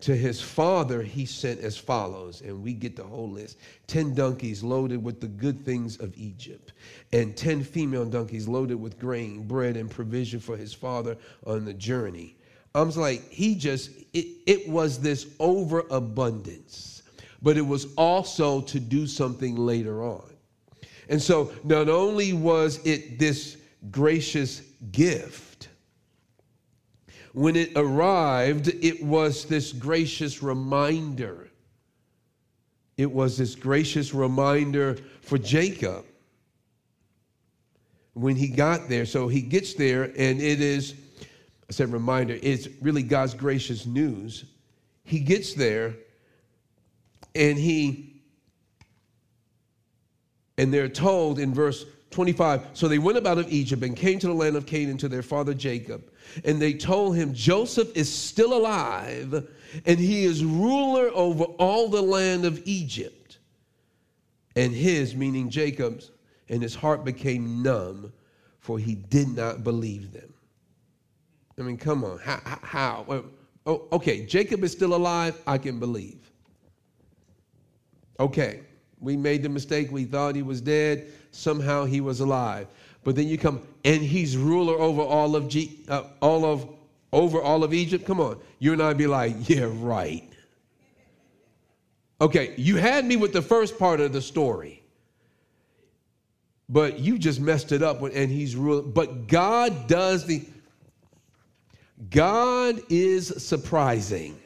to 0.00 0.14
his 0.14 0.42
father 0.42 1.02
he 1.02 1.24
sent 1.24 1.60
as 1.60 1.78
follows, 1.78 2.42
and 2.42 2.62
we 2.62 2.74
get 2.74 2.96
the 2.96 3.02
whole 3.02 3.30
list 3.30 3.58
10 3.86 4.14
donkeys 4.14 4.62
loaded 4.62 5.02
with 5.02 5.20
the 5.20 5.26
good 5.26 5.64
things 5.64 5.98
of 5.98 6.16
Egypt, 6.16 6.72
and 7.12 7.36
10 7.36 7.64
female 7.64 8.04
donkeys 8.04 8.46
loaded 8.46 8.74
with 8.74 8.98
grain, 8.98 9.46
bread, 9.46 9.76
and 9.76 9.90
provision 9.90 10.38
for 10.38 10.56
his 10.56 10.74
father 10.74 11.16
on 11.46 11.64
the 11.64 11.74
journey. 11.74 12.36
I 12.76 12.82
was 12.82 12.96
like, 12.96 13.30
he 13.30 13.54
just, 13.54 13.90
it, 14.12 14.26
it 14.46 14.68
was 14.68 15.00
this 15.00 15.26
overabundance, 15.40 17.02
but 17.40 17.56
it 17.56 17.66
was 17.66 17.86
also 17.96 18.60
to 18.60 18.78
do 18.78 19.06
something 19.06 19.56
later 19.56 20.04
on. 20.04 20.30
And 21.08 21.22
so 21.22 21.52
not 21.64 21.88
only 21.88 22.34
was 22.34 22.84
it 22.84 23.18
this 23.18 23.56
gracious 23.90 24.60
gift, 24.92 25.68
when 27.32 27.56
it 27.56 27.72
arrived, 27.76 28.68
it 28.82 29.02
was 29.02 29.46
this 29.46 29.72
gracious 29.72 30.42
reminder. 30.42 31.48
It 32.96 33.10
was 33.10 33.38
this 33.38 33.54
gracious 33.54 34.12
reminder 34.12 34.98
for 35.22 35.38
Jacob 35.38 36.04
when 38.14 38.36
he 38.36 38.48
got 38.48 38.88
there. 38.88 39.06
So 39.06 39.28
he 39.28 39.42
gets 39.42 39.74
there, 39.74 40.04
and 40.04 40.40
it 40.40 40.60
is, 40.60 40.94
I 41.68 41.72
said 41.72 41.92
reminder, 41.92 42.38
it's 42.42 42.68
really 42.80 43.02
God's 43.02 43.34
gracious 43.34 43.86
news. 43.86 44.44
He 45.04 45.20
gets 45.20 45.54
there, 45.54 45.94
and 47.34 47.58
he 47.58 48.16
and 50.58 50.72
they're 50.72 50.88
told 50.88 51.38
in 51.38 51.52
verse 51.52 51.84
25 52.10 52.68
So 52.72 52.88
they 52.88 52.98
went 52.98 53.18
up 53.18 53.26
out 53.26 53.38
of 53.38 53.50
Egypt 53.52 53.82
and 53.82 53.96
came 53.96 54.18
to 54.20 54.26
the 54.26 54.32
land 54.32 54.56
of 54.56 54.66
Canaan 54.66 54.96
to 54.98 55.08
their 55.08 55.22
father 55.22 55.54
Jacob. 55.54 56.10
And 56.44 56.60
they 56.60 56.72
told 56.72 57.16
him, 57.16 57.34
Joseph 57.34 57.94
is 57.96 58.12
still 58.12 58.56
alive, 58.56 59.46
and 59.84 59.98
he 59.98 60.24
is 60.24 60.44
ruler 60.44 61.10
over 61.14 61.44
all 61.44 61.88
the 61.88 62.02
land 62.02 62.44
of 62.44 62.60
Egypt. 62.64 63.38
And 64.56 64.72
his, 64.72 65.14
meaning 65.14 65.50
Jacob's, 65.50 66.10
and 66.48 66.62
his 66.62 66.74
heart 66.74 67.04
became 67.04 67.62
numb, 67.62 68.12
for 68.58 68.78
he 68.78 68.94
did 68.94 69.28
not 69.28 69.62
believe 69.62 70.12
them. 70.12 70.32
I 71.58 71.62
mean, 71.62 71.76
come 71.76 72.04
on. 72.04 72.18
How? 72.18 72.40
how? 72.62 73.24
Oh, 73.66 73.88
okay, 73.92 74.24
Jacob 74.26 74.62
is 74.62 74.72
still 74.72 74.94
alive. 74.94 75.40
I 75.46 75.58
can 75.58 75.78
believe. 75.78 76.30
Okay. 78.20 78.60
We 78.98 79.16
made 79.16 79.42
the 79.42 79.48
mistake. 79.48 79.92
We 79.92 80.04
thought 80.04 80.34
he 80.34 80.42
was 80.42 80.60
dead. 80.60 81.06
Somehow 81.30 81.84
he 81.84 82.00
was 82.00 82.20
alive. 82.20 82.66
But 83.04 83.14
then 83.14 83.28
you 83.28 83.38
come, 83.38 83.60
and 83.84 84.02
he's 84.02 84.36
ruler 84.36 84.74
over 84.74 85.02
all 85.02 85.36
of 85.36 85.48
G, 85.48 85.80
uh, 85.88 86.04
all 86.20 86.44
of 86.44 86.68
over 87.12 87.40
all 87.40 87.62
of 87.62 87.72
Egypt. 87.72 88.04
Come 88.04 88.20
on, 88.20 88.40
you 88.58 88.72
and 88.72 88.82
I 88.82 88.94
be 88.94 89.06
like, 89.06 89.48
yeah, 89.48 89.68
right. 89.70 90.28
Okay, 92.20 92.54
you 92.56 92.76
had 92.76 93.04
me 93.04 93.16
with 93.16 93.32
the 93.32 93.42
first 93.42 93.78
part 93.78 94.00
of 94.00 94.12
the 94.12 94.22
story, 94.22 94.82
but 96.68 96.98
you 96.98 97.18
just 97.18 97.38
messed 97.38 97.70
it 97.70 97.82
up. 97.82 98.02
And 98.02 98.30
he's 98.30 98.56
ruling. 98.56 98.90
But 98.92 99.28
God 99.28 99.86
does 99.86 100.26
the. 100.26 100.42
God 102.10 102.80
is 102.88 103.28
surprising. 103.42 104.40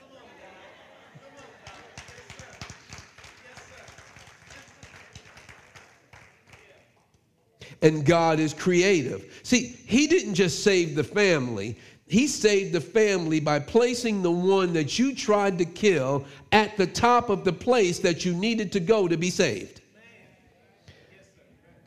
and 7.83 8.05
God 8.05 8.41
is 8.41 8.53
creative. 8.53 9.41
See, 9.43 9.79
He 9.87 10.07
didn't 10.07 10.35
just 10.35 10.63
save 10.63 10.95
the 10.95 11.05
family, 11.05 11.79
He 12.07 12.27
saved 12.27 12.73
the 12.73 12.81
family 12.81 13.41
by 13.41 13.59
placing 13.59 14.23
the 14.23 14.31
one 14.31 14.73
that 14.75 14.99
you 14.99 15.15
tried 15.15 15.59
to 15.59 15.65
kill 15.65 16.27
at 16.53 16.77
the 16.77 16.87
top 16.87 17.31
of 17.31 17.45
the 17.45 17.53
place 17.53 17.99
that 18.01 18.25
you 18.25 18.35
needed 18.35 18.73
to 18.73 18.81
go 18.81 19.09
to 19.09 19.17
be 19.17 19.31
saved. 19.31 19.81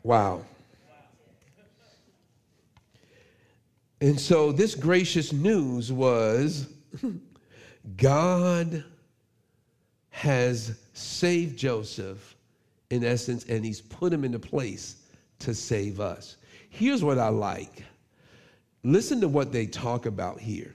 Wow. 0.02 0.44
And 4.04 4.20
so 4.20 4.52
this 4.52 4.74
gracious 4.74 5.32
news 5.32 5.90
was 5.90 6.68
God 7.96 8.84
has 10.10 10.78
saved 10.92 11.58
Joseph 11.58 12.36
in 12.90 13.02
essence, 13.02 13.46
and 13.46 13.64
he's 13.64 13.80
put 13.80 14.12
him 14.12 14.22
in 14.22 14.34
a 14.34 14.38
place 14.38 14.96
to 15.38 15.54
save 15.54 16.00
us. 16.00 16.36
Here's 16.68 17.02
what 17.02 17.18
I 17.18 17.28
like 17.28 17.82
listen 18.82 19.22
to 19.22 19.28
what 19.28 19.52
they 19.52 19.64
talk 19.64 20.04
about 20.04 20.38
here. 20.38 20.74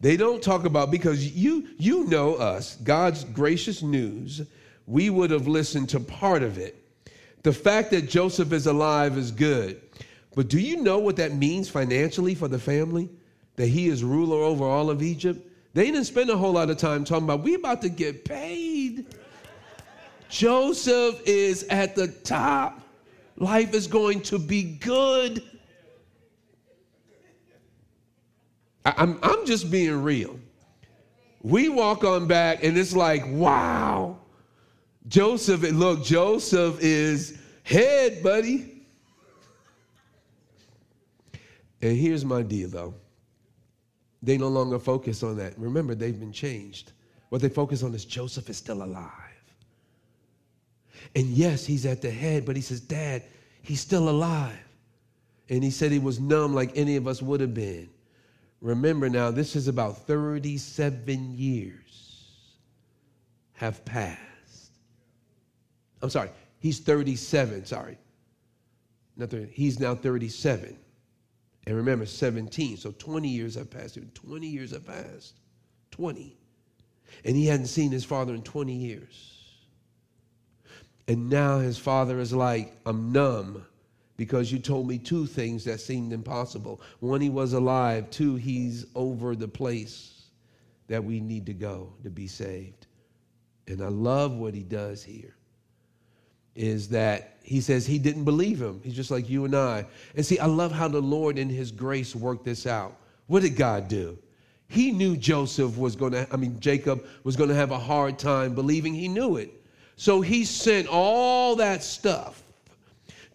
They 0.00 0.16
don't 0.16 0.42
talk 0.42 0.64
about 0.64 0.90
because 0.90 1.30
you 1.36 1.68
you 1.78 2.08
know 2.08 2.34
us, 2.34 2.74
God's 2.74 3.22
gracious 3.22 3.84
news, 3.84 4.42
we 4.88 5.10
would 5.10 5.30
have 5.30 5.46
listened 5.46 5.90
to 5.90 6.00
part 6.00 6.42
of 6.42 6.58
it. 6.58 6.74
The 7.44 7.52
fact 7.52 7.92
that 7.92 8.08
Joseph 8.08 8.52
is 8.52 8.66
alive 8.66 9.16
is 9.16 9.30
good. 9.30 9.80
But 10.38 10.46
do 10.46 10.60
you 10.60 10.80
know 10.80 11.00
what 11.00 11.16
that 11.16 11.32
means 11.32 11.68
financially 11.68 12.36
for 12.36 12.46
the 12.46 12.60
family? 12.60 13.08
That 13.56 13.66
he 13.66 13.88
is 13.88 14.04
ruler 14.04 14.36
over 14.36 14.64
all 14.64 14.88
of 14.88 15.02
Egypt? 15.02 15.44
They 15.74 15.86
didn't 15.86 16.04
spend 16.04 16.30
a 16.30 16.36
whole 16.36 16.52
lot 16.52 16.70
of 16.70 16.76
time 16.76 17.02
talking 17.04 17.24
about 17.24 17.42
we 17.42 17.54
about 17.54 17.82
to 17.82 17.88
get 17.88 18.24
paid. 18.24 19.06
Joseph 20.28 21.20
is 21.26 21.64
at 21.70 21.96
the 21.96 22.06
top. 22.06 22.80
Life 23.34 23.74
is 23.74 23.88
going 23.88 24.20
to 24.22 24.38
be 24.38 24.62
good. 24.62 25.42
I'm, 28.84 29.18
I'm 29.24 29.44
just 29.44 29.72
being 29.72 30.04
real. 30.04 30.38
We 31.42 31.68
walk 31.68 32.04
on 32.04 32.28
back 32.28 32.62
and 32.62 32.78
it's 32.78 32.94
like, 32.94 33.24
wow. 33.26 34.18
Joseph, 35.08 35.62
look, 35.62 36.04
Joseph 36.04 36.78
is 36.80 37.36
head, 37.64 38.22
buddy. 38.22 38.77
And 41.82 41.96
here's 41.96 42.24
my 42.24 42.42
deal, 42.42 42.68
though. 42.68 42.94
They 44.22 44.36
no 44.36 44.48
longer 44.48 44.78
focus 44.78 45.22
on 45.22 45.36
that. 45.36 45.58
Remember, 45.58 45.94
they've 45.94 46.18
been 46.18 46.32
changed. 46.32 46.92
What 47.28 47.40
they 47.40 47.48
focus 47.48 47.82
on 47.82 47.94
is 47.94 48.04
Joseph 48.04 48.50
is 48.50 48.56
still 48.56 48.82
alive. 48.82 49.12
And 51.14 51.26
yes, 51.26 51.64
he's 51.64 51.86
at 51.86 52.02
the 52.02 52.10
head, 52.10 52.44
but 52.44 52.56
he 52.56 52.62
says, 52.62 52.80
Dad, 52.80 53.22
he's 53.62 53.80
still 53.80 54.08
alive. 54.08 54.58
And 55.48 55.62
he 55.62 55.70
said 55.70 55.92
he 55.92 55.98
was 55.98 56.20
numb 56.20 56.54
like 56.54 56.72
any 56.74 56.96
of 56.96 57.06
us 57.06 57.22
would 57.22 57.40
have 57.40 57.54
been. 57.54 57.88
Remember 58.60 59.08
now, 59.08 59.30
this 59.30 59.54
is 59.54 59.68
about 59.68 59.98
37 60.06 61.34
years 61.36 62.28
have 63.52 63.84
passed. 63.84 64.18
I'm 66.02 66.10
sorry, 66.10 66.30
he's 66.58 66.80
37, 66.80 67.64
sorry. 67.66 67.98
Not 69.16 69.30
30, 69.30 69.50
he's 69.52 69.80
now 69.80 69.94
37. 69.94 70.76
And 71.68 71.76
remember, 71.76 72.06
17. 72.06 72.78
So 72.78 72.92
20 72.92 73.28
years 73.28 73.54
have 73.56 73.70
passed. 73.70 73.98
20 74.14 74.46
years 74.46 74.70
have 74.70 74.86
passed. 74.86 75.34
20. 75.90 76.34
And 77.26 77.36
he 77.36 77.44
hadn't 77.44 77.66
seen 77.66 77.92
his 77.92 78.06
father 78.06 78.32
in 78.34 78.40
20 78.40 78.72
years. 78.72 79.36
And 81.08 81.28
now 81.28 81.58
his 81.58 81.76
father 81.76 82.20
is 82.20 82.32
like, 82.32 82.74
I'm 82.86 83.12
numb 83.12 83.66
because 84.16 84.50
you 84.50 84.58
told 84.58 84.88
me 84.88 84.96
two 84.96 85.26
things 85.26 85.62
that 85.64 85.82
seemed 85.82 86.14
impossible. 86.14 86.80
One, 87.00 87.20
he 87.20 87.28
was 87.28 87.52
alive. 87.52 88.08
Two, 88.08 88.36
he's 88.36 88.86
over 88.94 89.36
the 89.36 89.46
place 89.46 90.22
that 90.86 91.04
we 91.04 91.20
need 91.20 91.44
to 91.44 91.52
go 91.52 91.92
to 92.02 92.08
be 92.08 92.28
saved. 92.28 92.86
And 93.66 93.82
I 93.82 93.88
love 93.88 94.32
what 94.32 94.54
he 94.54 94.62
does 94.62 95.02
here 95.02 95.34
is 96.58 96.88
that 96.88 97.36
he 97.42 97.60
says 97.60 97.86
he 97.86 97.98
didn't 97.98 98.24
believe 98.24 98.60
him. 98.60 98.80
He's 98.84 98.94
just 98.94 99.10
like 99.10 99.30
you 99.30 99.44
and 99.44 99.54
I. 99.54 99.86
And 100.16 100.26
see, 100.26 100.38
I 100.38 100.46
love 100.46 100.72
how 100.72 100.88
the 100.88 101.00
Lord 101.00 101.38
in 101.38 101.48
his 101.48 101.70
grace 101.70 102.14
worked 102.14 102.44
this 102.44 102.66
out. 102.66 102.96
What 103.28 103.42
did 103.42 103.56
God 103.56 103.88
do? 103.88 104.18
He 104.68 104.90
knew 104.90 105.16
Joseph 105.16 105.78
was 105.78 105.96
going 105.96 106.12
to, 106.12 106.26
I 106.30 106.36
mean, 106.36 106.60
Jacob 106.60 107.06
was 107.24 107.36
going 107.36 107.48
to 107.48 107.54
have 107.54 107.70
a 107.70 107.78
hard 107.78 108.18
time 108.18 108.54
believing. 108.54 108.92
He 108.92 109.08
knew 109.08 109.36
it. 109.36 109.54
So 109.96 110.20
he 110.20 110.44
sent 110.44 110.88
all 110.88 111.56
that 111.56 111.82
stuff 111.82 112.42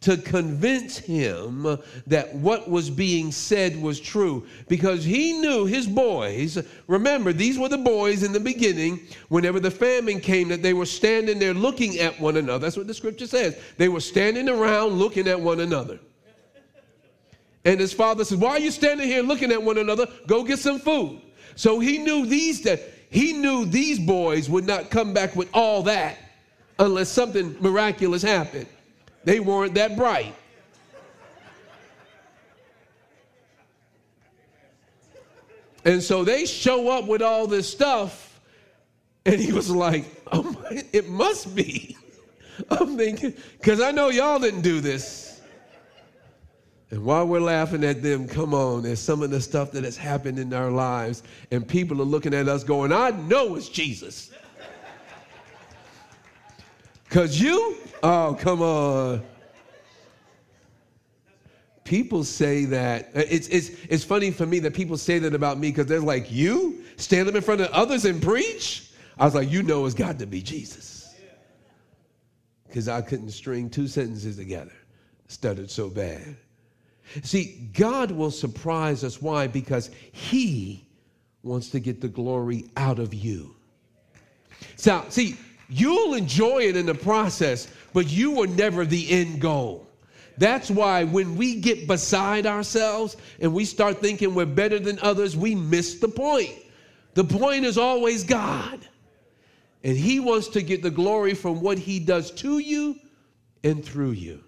to 0.03 0.17
convince 0.17 0.97
him 0.97 1.77
that 2.07 2.35
what 2.35 2.69
was 2.69 2.89
being 2.89 3.31
said 3.31 3.81
was 3.81 4.01
true. 4.01 4.45
Because 4.67 5.03
he 5.03 5.39
knew 5.39 5.65
his 5.65 5.87
boys 5.87 6.61
remember 6.87 7.31
these 7.31 7.57
were 7.57 7.69
the 7.69 7.77
boys 7.77 8.21
in 8.21 8.33
the 8.33 8.39
beginning 8.39 8.99
whenever 9.29 9.61
the 9.61 9.71
famine 9.71 10.19
came 10.19 10.49
that 10.49 10.61
they 10.61 10.73
were 10.73 10.85
standing 10.85 11.39
there 11.39 11.53
looking 11.53 11.99
at 11.99 12.19
one 12.19 12.35
another. 12.35 12.59
That's 12.59 12.75
what 12.75 12.87
the 12.87 12.93
scripture 12.93 13.27
says. 13.27 13.57
They 13.77 13.87
were 13.87 14.01
standing 14.01 14.49
around 14.49 14.93
looking 14.93 15.27
at 15.27 15.39
one 15.39 15.61
another. 15.61 15.99
And 17.63 17.79
his 17.79 17.93
father 17.93 18.25
says 18.25 18.37
why 18.37 18.51
are 18.51 18.59
you 18.59 18.71
standing 18.71 19.07
here 19.07 19.23
looking 19.23 19.53
at 19.53 19.63
one 19.63 19.77
another? 19.77 20.07
Go 20.27 20.43
get 20.43 20.59
some 20.59 20.79
food. 20.79 21.21
So 21.55 21.79
he 21.79 21.97
knew 21.97 22.25
these 22.25 22.61
that 22.63 22.81
he 23.09 23.31
knew 23.31 23.63
these 23.63 23.99
boys 23.99 24.49
would 24.49 24.67
not 24.67 24.89
come 24.89 25.13
back 25.13 25.33
with 25.33 25.47
all 25.53 25.83
that 25.83 26.17
unless 26.77 27.07
something 27.07 27.55
miraculous 27.61 28.21
happened 28.21 28.67
they 29.23 29.39
weren't 29.39 29.73
that 29.75 29.95
bright. 29.95 30.35
And 35.85 36.01
so 36.01 36.23
they 36.23 36.45
show 36.45 36.89
up 36.89 37.07
with 37.07 37.21
all 37.21 37.45
this 37.45 37.69
stuff, 37.69 38.39
and 39.25 39.35
he 39.35 39.51
was 39.51 39.69
like, 39.69 40.05
oh 40.31 40.43
my, 40.43 40.83
it 40.93 41.09
must 41.09 41.53
be. 41.55 41.97
I'm 42.69 42.97
thinking, 42.97 43.33
because 43.57 43.81
I 43.81 43.91
know 43.91 44.09
y'all 44.09 44.39
didn't 44.39 44.61
do 44.61 44.79
this. 44.79 45.41
And 46.91 47.03
while 47.03 47.25
we're 47.25 47.41
laughing 47.41 47.83
at 47.83 48.03
them, 48.03 48.27
come 48.27 48.53
on, 48.53 48.83
there's 48.83 48.99
some 48.99 49.23
of 49.23 49.31
the 49.31 49.41
stuff 49.41 49.71
that 49.71 49.83
has 49.83 49.97
happened 49.97 50.37
in 50.37 50.53
our 50.53 50.69
lives, 50.69 51.23
and 51.51 51.67
people 51.67 51.99
are 52.01 52.05
looking 52.05 52.33
at 52.33 52.47
us 52.47 52.63
going, 52.63 52.93
I 52.93 53.09
know 53.09 53.55
it's 53.55 53.67
Jesus. 53.67 54.31
Because 57.13 57.39
you, 57.39 57.77
oh, 58.01 58.35
come 58.39 58.63
on. 58.63 59.21
People 61.83 62.23
say 62.23 62.65
that. 62.65 63.11
It's, 63.13 63.47
it's, 63.49 63.69
it's 63.87 64.03
funny 64.03 64.31
for 64.31 64.47
me 64.47 64.57
that 64.57 64.73
people 64.73 64.97
say 64.97 65.19
that 65.19 65.35
about 65.35 65.59
me 65.59 65.69
because 65.69 65.85
they're 65.85 65.99
like, 65.99 66.31
You 66.31 66.83
stand 66.95 67.29
up 67.29 67.35
in 67.35 67.43
front 67.43 67.61
of 67.61 67.67
others 67.67 68.05
and 68.05 68.19
preach? 68.19 68.89
I 69.19 69.25
was 69.25 69.35
like, 69.35 69.51
You 69.51 69.61
know 69.61 69.85
it's 69.85 69.93
got 69.93 70.17
to 70.17 70.25
be 70.25 70.41
Jesus. 70.41 71.13
Because 72.65 72.87
I 72.87 73.01
couldn't 73.01 73.29
string 73.29 73.69
two 73.69 73.87
sentences 73.87 74.37
together, 74.37 74.73
stuttered 75.27 75.69
so 75.69 75.91
bad. 75.91 76.35
See, 77.21 77.69
God 77.75 78.09
will 78.09 78.31
surprise 78.31 79.03
us. 79.03 79.21
Why? 79.21 79.45
Because 79.45 79.91
He 80.13 80.87
wants 81.43 81.69
to 81.69 81.79
get 81.79 82.01
the 82.01 82.07
glory 82.07 82.71
out 82.75 82.97
of 82.97 83.13
you. 83.13 83.55
So, 84.77 85.05
see, 85.09 85.37
You'll 85.69 86.13
enjoy 86.13 86.63
it 86.63 86.75
in 86.75 86.85
the 86.85 86.95
process, 86.95 87.67
but 87.93 88.09
you 88.09 88.31
were 88.31 88.47
never 88.47 88.85
the 88.85 89.09
end 89.09 89.41
goal. 89.41 89.87
That's 90.37 90.71
why 90.71 91.03
when 91.03 91.35
we 91.35 91.59
get 91.59 91.87
beside 91.87 92.45
ourselves 92.45 93.17
and 93.39 93.53
we 93.53 93.65
start 93.65 93.99
thinking 93.99 94.33
we're 94.33 94.45
better 94.45 94.79
than 94.79 94.99
others, 94.99 95.37
we 95.37 95.55
miss 95.55 95.99
the 95.99 96.07
point. 96.07 96.55
The 97.13 97.23
point 97.23 97.65
is 97.65 97.77
always 97.77 98.23
God. 98.23 98.79
And 99.83 99.97
He 99.97 100.19
wants 100.19 100.47
to 100.49 100.61
get 100.61 100.81
the 100.81 100.89
glory 100.89 101.33
from 101.33 101.61
what 101.61 101.77
He 101.77 101.99
does 101.99 102.31
to 102.31 102.57
you 102.57 102.97
and 103.63 103.83
through 103.83 104.11
you. 104.11 104.43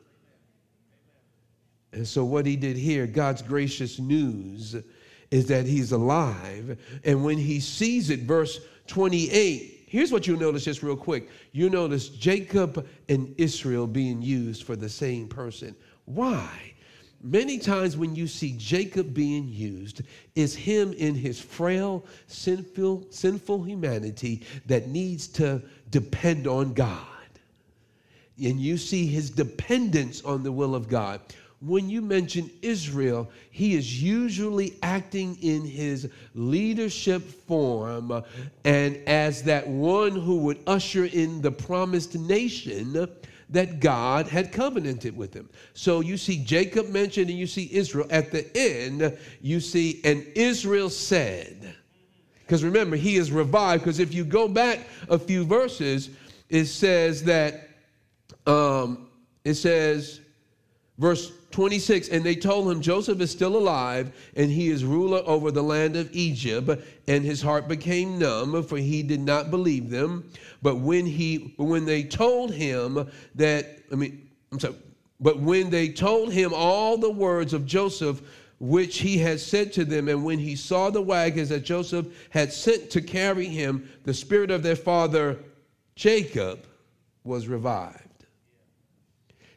And 1.91 2.07
so, 2.07 2.25
what 2.25 2.45
He 2.45 2.55
did 2.55 2.77
here, 2.77 3.05
God's 3.05 3.41
gracious 3.41 3.99
news, 3.99 4.75
is 5.31 5.47
that 5.47 5.65
He's 5.65 5.91
alive. 5.91 6.77
And 7.03 7.23
when 7.23 7.37
He 7.37 7.59
sees 7.59 8.09
it, 8.09 8.21
verse 8.21 8.59
28, 8.87 9.74
Here's 9.87 10.11
what 10.11 10.27
you'll 10.27 10.39
notice 10.39 10.65
just 10.65 10.83
real 10.83 10.95
quick. 10.95 11.29
You 11.51 11.69
notice 11.69 12.09
Jacob 12.09 12.87
and 13.07 13.33
Israel 13.37 13.87
being 13.87 14.21
used 14.21 14.63
for 14.63 14.75
the 14.75 14.89
same 14.89 15.27
person. 15.27 15.75
Why? 16.05 16.73
Many 17.21 17.57
times 17.57 17.97
when 17.97 18.15
you 18.15 18.27
see 18.27 18.53
Jacob 18.57 19.13
being 19.13 19.47
used, 19.47 20.01
is 20.35 20.55
him 20.55 20.93
in 20.93 21.15
his 21.15 21.39
frail, 21.39 22.05
sinful, 22.27 23.07
sinful 23.09 23.63
humanity 23.63 24.43
that 24.67 24.89
needs 24.89 25.27
to 25.29 25.61
depend 25.89 26.45
on 26.45 26.73
God. 26.73 27.07
And 28.37 28.59
you 28.59 28.77
see 28.77 29.07
his 29.07 29.29
dependence 29.29 30.23
on 30.23 30.43
the 30.43 30.51
will 30.51 30.75
of 30.75 30.87
God 30.87 31.21
when 31.61 31.89
you 31.89 32.01
mention 32.01 32.49
Israel, 32.61 33.29
he 33.51 33.75
is 33.75 34.01
usually 34.01 34.77
acting 34.83 35.37
in 35.41 35.65
his 35.65 36.09
leadership 36.33 37.23
form 37.47 38.23
and 38.63 38.97
as 39.07 39.43
that 39.43 39.67
one 39.67 40.11
who 40.11 40.37
would 40.39 40.59
usher 40.67 41.05
in 41.05 41.41
the 41.41 41.51
promised 41.51 42.15
nation 42.15 43.07
that 43.49 43.79
God 43.79 44.27
had 44.27 44.51
covenanted 44.51 45.15
with 45.15 45.33
him. 45.33 45.49
So 45.73 46.01
you 46.01 46.17
see 46.17 46.43
Jacob 46.43 46.89
mentioned 46.89 47.29
and 47.29 47.37
you 47.37 47.47
see 47.47 47.69
Israel. 47.71 48.07
At 48.09 48.31
the 48.31 48.45
end, 48.57 49.17
you 49.41 49.59
see, 49.59 50.01
and 50.03 50.25
Israel 50.35 50.89
said, 50.89 51.75
because 52.45 52.63
remember, 52.63 52.95
he 52.95 53.15
is 53.15 53.31
revived. 53.31 53.83
Because 53.83 53.99
if 53.99 54.13
you 54.13 54.23
go 54.23 54.47
back 54.47 54.87
a 55.09 55.17
few 55.17 55.45
verses, 55.45 56.11
it 56.49 56.65
says 56.65 57.23
that, 57.23 57.69
um, 58.45 59.07
it 59.43 59.55
says, 59.55 60.21
verse 60.97 61.31
26 61.55 62.09
and 62.09 62.25
they 62.25 62.35
told 62.35 62.69
him 62.69 62.81
joseph 62.81 63.21
is 63.21 63.31
still 63.31 63.55
alive 63.55 64.11
and 64.35 64.51
he 64.51 64.67
is 64.67 64.83
ruler 64.83 65.21
over 65.25 65.51
the 65.51 65.63
land 65.63 65.95
of 65.95 66.13
egypt 66.13 66.69
and 67.07 67.23
his 67.23 67.41
heart 67.41 67.69
became 67.69 68.19
numb 68.19 68.61
for 68.61 68.75
he 68.75 69.01
did 69.01 69.21
not 69.21 69.49
believe 69.49 69.89
them. 69.89 70.29
But 70.61 70.79
when 70.79 71.05
he 71.05 71.53
when 71.55 71.85
they 71.85 72.03
told 72.03 72.51
him 72.53 73.09
that 73.35 73.79
i 73.89 73.95
mean 73.95 74.29
i'm 74.51 74.59
sorry 74.59 74.75
but 75.21 75.39
when 75.39 75.69
they 75.69 75.87
told 75.87 76.33
him 76.33 76.51
all 76.53 76.97
the 76.97 77.09
words 77.09 77.53
of 77.53 77.65
joseph 77.65 78.21
which 78.59 78.97
he 78.97 79.17
had 79.17 79.39
said 79.39 79.71
to 79.73 79.85
them 79.85 80.09
and 80.09 80.25
when 80.25 80.39
he 80.39 80.57
saw 80.57 80.89
the 80.89 81.01
wagons 81.01 81.47
that 81.47 81.63
joseph 81.63 82.05
had 82.31 82.51
sent 82.51 82.89
to 82.89 83.01
carry 83.01 83.47
him 83.47 83.89
the 84.03 84.13
spirit 84.13 84.51
of 84.51 84.61
their 84.61 84.75
father 84.75 85.39
jacob 85.95 86.65
was 87.23 87.47
revived. 87.47 88.25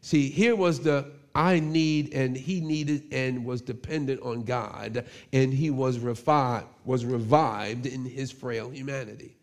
See 0.01 0.31
here 0.31 0.55
was 0.55 0.79
the 0.79 1.18
I 1.38 1.61
need 1.61 2.14
and 2.14 2.37
he 2.37 2.61
needed 2.61 3.05
and 3.12 3.44
was 3.44 3.61
dependent 3.61 4.20
on 4.22 4.42
God, 4.42 5.07
and 5.33 5.55
he 5.55 5.70
was 5.70 6.01
revived, 6.01 6.66
was 6.85 7.05
revived 7.05 7.87
in 7.87 8.05
his 8.05 8.33
frail 8.33 8.70
humanity. 8.70 9.37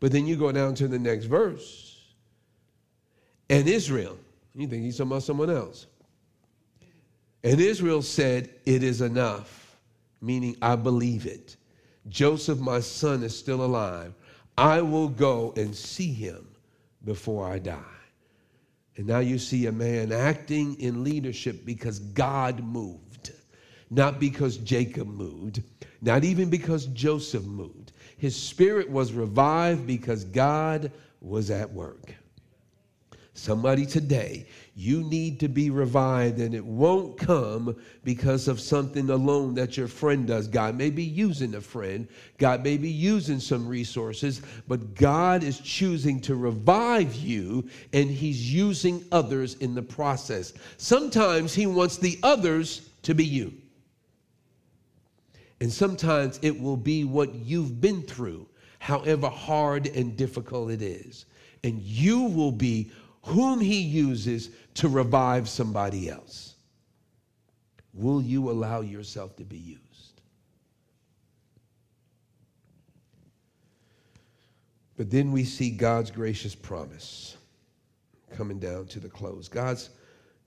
But 0.00 0.10
then 0.10 0.26
you 0.26 0.34
go 0.34 0.50
down 0.50 0.74
to 0.74 0.88
the 0.88 0.98
next 0.98 1.26
verse. 1.26 2.02
And 3.48 3.68
Israel, 3.68 4.18
you 4.56 4.66
think 4.66 4.82
he's 4.82 4.96
talking 4.96 5.12
about 5.12 5.22
someone 5.22 5.48
else. 5.48 5.86
And 7.44 7.60
Israel 7.60 8.02
said, 8.02 8.50
It 8.64 8.82
is 8.82 9.00
enough, 9.00 9.76
meaning 10.20 10.56
I 10.60 10.74
believe 10.74 11.26
it. 11.26 11.54
Joseph, 12.08 12.58
my 12.58 12.80
son, 12.80 13.22
is 13.22 13.38
still 13.38 13.64
alive. 13.64 14.12
I 14.58 14.82
will 14.82 15.08
go 15.08 15.54
and 15.56 15.76
see 15.76 16.12
him 16.12 16.48
before 17.04 17.48
I 17.48 17.60
die. 17.60 17.95
And 18.96 19.06
now 19.06 19.18
you 19.18 19.38
see 19.38 19.66
a 19.66 19.72
man 19.72 20.10
acting 20.10 20.80
in 20.80 21.04
leadership 21.04 21.64
because 21.64 21.98
God 21.98 22.64
moved, 22.64 23.32
not 23.90 24.18
because 24.18 24.56
Jacob 24.58 25.06
moved, 25.06 25.62
not 26.00 26.24
even 26.24 26.48
because 26.48 26.86
Joseph 26.86 27.44
moved. 27.44 27.92
His 28.16 28.34
spirit 28.34 28.88
was 28.88 29.12
revived 29.12 29.86
because 29.86 30.24
God 30.24 30.90
was 31.20 31.50
at 31.50 31.70
work. 31.70 32.14
Somebody 33.36 33.84
today, 33.84 34.46
you 34.74 35.04
need 35.04 35.38
to 35.40 35.48
be 35.48 35.68
revived, 35.68 36.38
and 36.40 36.54
it 36.54 36.64
won't 36.64 37.18
come 37.18 37.76
because 38.02 38.48
of 38.48 38.58
something 38.58 39.10
alone 39.10 39.54
that 39.56 39.76
your 39.76 39.88
friend 39.88 40.26
does. 40.26 40.48
God 40.48 40.74
may 40.74 40.88
be 40.88 41.04
using 41.04 41.54
a 41.54 41.60
friend, 41.60 42.08
God 42.38 42.64
may 42.64 42.78
be 42.78 42.88
using 42.88 43.38
some 43.38 43.68
resources, 43.68 44.40
but 44.66 44.94
God 44.94 45.42
is 45.42 45.60
choosing 45.60 46.18
to 46.22 46.34
revive 46.34 47.14
you, 47.14 47.68
and 47.92 48.10
He's 48.10 48.52
using 48.52 49.04
others 49.12 49.56
in 49.56 49.74
the 49.74 49.82
process. 49.82 50.54
Sometimes 50.78 51.52
He 51.52 51.66
wants 51.66 51.98
the 51.98 52.18
others 52.22 52.88
to 53.02 53.14
be 53.14 53.24
you. 53.24 53.52
And 55.60 55.70
sometimes 55.70 56.38
it 56.40 56.58
will 56.58 56.78
be 56.78 57.04
what 57.04 57.34
you've 57.34 57.82
been 57.82 58.00
through, 58.00 58.46
however 58.78 59.28
hard 59.28 59.88
and 59.88 60.16
difficult 60.16 60.70
it 60.70 60.80
is. 60.80 61.26
And 61.64 61.82
you 61.82 62.22
will 62.22 62.52
be 62.52 62.90
whom 63.26 63.60
he 63.60 63.80
uses 63.80 64.50
to 64.74 64.88
revive 64.88 65.48
somebody 65.48 66.08
else. 66.08 66.54
Will 67.92 68.22
you 68.22 68.50
allow 68.50 68.82
yourself 68.82 69.34
to 69.36 69.44
be 69.44 69.58
used? 69.58 70.20
But 74.96 75.10
then 75.10 75.32
we 75.32 75.44
see 75.44 75.70
God's 75.70 76.10
gracious 76.10 76.54
promise 76.54 77.36
coming 78.34 78.60
down 78.60 78.86
to 78.86 79.00
the 79.00 79.08
close. 79.08 79.48
God's 79.48 79.90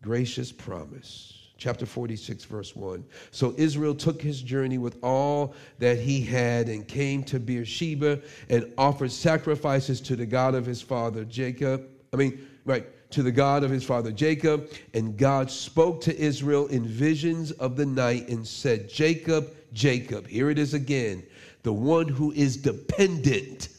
gracious 0.01 0.51
promise. 0.51 1.35
Chapter 1.57 1.85
46, 1.85 2.45
verse 2.45 2.75
1. 2.77 3.03
So 3.31 3.53
Israel 3.57 3.93
took 3.93 4.21
his 4.21 4.41
journey 4.41 4.77
with 4.77 4.97
all 5.03 5.53
that 5.79 5.97
he 5.97 6.21
had 6.21 6.69
and 6.69 6.87
came 6.87 7.23
to 7.25 7.39
Beersheba 7.41 8.21
and 8.49 8.71
offered 8.77 9.11
sacrifices 9.11 9.99
to 10.01 10.15
the 10.15 10.25
God 10.25 10.55
of 10.55 10.65
his 10.65 10.81
father 10.81 11.25
Jacob. 11.25 11.85
I 12.13 12.15
mean, 12.15 12.47
right, 12.69 13.11
to 13.11 13.23
the 13.23 13.31
God 13.31 13.63
of 13.63 13.71
his 13.71 13.83
father 13.83 14.11
Jacob. 14.11 14.71
And 14.93 15.17
God 15.17 15.49
spoke 15.49 16.01
to 16.01 16.17
Israel 16.17 16.67
in 16.67 16.85
visions 16.85 17.51
of 17.51 17.75
the 17.75 17.85
night 17.85 18.29
and 18.29 18.47
said, 18.47 18.87
Jacob, 18.87 19.55
Jacob, 19.73 20.27
here 20.27 20.49
it 20.49 20.59
is 20.59 20.73
again, 20.73 21.23
the 21.63 21.73
one 21.73 22.07
who 22.07 22.31
is 22.31 22.55
dependent 22.55 23.69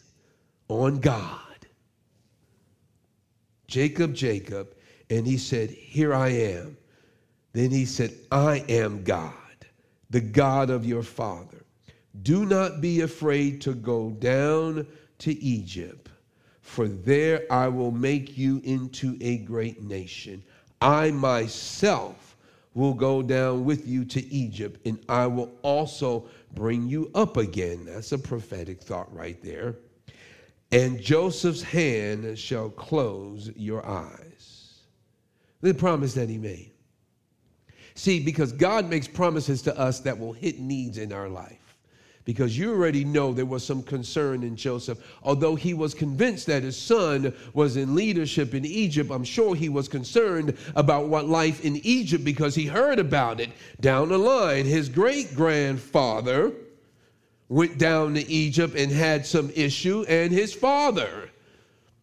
on 0.69 0.99
God. 0.99 1.39
Jacob, 3.69 4.13
Jacob. 4.15 4.75
And 5.09 5.27
he 5.27 5.39
said, 5.39 5.71
Here 5.71 6.13
I 6.13 6.29
am. 6.29 6.77
Then 7.53 7.71
he 7.71 7.85
said, 7.85 8.15
I 8.31 8.65
am 8.69 9.03
God, 9.03 9.33
the 10.11 10.21
God 10.21 10.71
of 10.71 10.85
your 10.85 11.03
father. 11.03 11.65
Do 12.23 12.45
not 12.45 12.81
be 12.81 13.01
afraid 13.01 13.61
to 13.63 13.75
go 13.75 14.11
down 14.11 14.87
to 15.19 15.33
Egypt 15.43 16.10
for 16.71 16.87
there 16.87 17.43
I 17.51 17.67
will 17.67 17.91
make 17.91 18.39
you 18.39 18.61
into 18.63 19.19
a 19.21 19.39
great 19.39 19.83
nation. 19.83 20.41
I 20.81 21.11
myself 21.11 22.37
will 22.75 22.95
go 22.95 23.23
down 23.23 23.65
with 23.65 23.89
you 23.89 24.05
to 24.05 24.25
Egypt, 24.33 24.79
and 24.87 25.05
I 25.09 25.27
will 25.27 25.51
also 25.63 26.27
bring 26.55 26.89
you 26.89 27.11
up 27.13 27.37
again. 27.37 27.87
That's 27.87 28.13
a 28.13 28.19
prophetic 28.19 28.81
thought 28.81 29.13
right 29.13 29.43
there. 29.43 29.79
And 30.71 31.01
Joseph's 31.01 31.61
hand 31.61 32.39
shall 32.39 32.71
close 32.71 33.51
your 33.57 33.85
eyes. 33.85 34.79
The 35.63 35.75
promise 35.75 36.15
that 36.15 36.29
he 36.29 36.39
made. 36.39 36.71
See, 37.97 38.21
because 38.21 38.53
God 38.53 38.89
makes 38.89 39.09
promises 39.09 39.61
to 39.63 39.77
us 39.77 39.99
that 40.01 40.17
will 40.17 40.35
hit 40.35 40.61
needs 40.61 40.99
in 40.99 41.13
our 41.13 41.29
life 41.29 41.60
because 42.25 42.57
you 42.57 42.71
already 42.71 43.05
know 43.05 43.33
there 43.33 43.47
was 43.47 43.65
some 43.65 43.83
concern 43.83 44.43
in 44.43 44.57
Joseph. 44.57 44.99
Although 45.23 45.55
he 45.55 45.75
was 45.75 45.95
convinced 45.95 46.47
that 46.47 46.63
his 46.63 46.77
son 46.77 47.35
was 47.55 47.77
in 47.77 47.95
leadership 47.95 48.55
in 48.55 48.65
Egypt, 48.65 49.11
I'm 49.11 49.25
sure 49.25 49.55
he 49.55 49.69
was 49.69 49.89
concerned 49.89 50.57
about 50.77 51.09
what 51.09 51.29
life 51.29 51.65
in 51.65 51.77
Egypt 51.85 52.25
because 52.25 52.55
he 52.55 52.67
heard 52.67 52.99
about 52.99 53.41
it 53.41 53.51
down 53.81 54.11
the 54.11 54.19
line. 54.19 54.67
His 54.67 54.89
great 54.89 55.35
grandfather 55.35 56.53
went 57.49 57.79
down 57.79 58.15
to 58.15 58.31
Egypt 58.31 58.77
and 58.77 58.93
had 58.93 59.27
some 59.27 59.51
issue, 59.57 60.05
and 60.09 60.31
his 60.31 60.55
father 60.55 61.31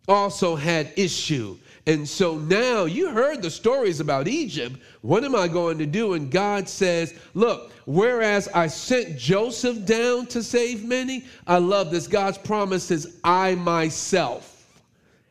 also 0.07 0.55
had 0.55 0.91
issue. 0.95 1.57
And 1.87 2.07
so 2.07 2.37
now 2.37 2.83
you 2.83 3.09
heard 3.11 3.41
the 3.41 3.49
stories 3.49 4.01
about 4.01 4.27
Egypt. 4.27 4.75
What 5.01 5.23
am 5.23 5.33
I 5.33 5.47
going 5.47 5.77
to 5.77 5.85
do? 5.85 6.13
And 6.13 6.29
God 6.29 6.67
says, 6.67 7.13
Look, 7.33 7.71
whereas 7.85 8.49
I 8.49 8.67
sent 8.67 9.17
Joseph 9.17 9.85
down 9.85 10.25
to 10.27 10.43
save 10.43 10.83
many, 10.83 11.23
I 11.47 11.59
love 11.59 11.89
this. 11.89 12.05
God's 12.05 12.37
promise 12.37 12.91
is, 12.91 13.17
I 13.23 13.55
myself 13.55 14.81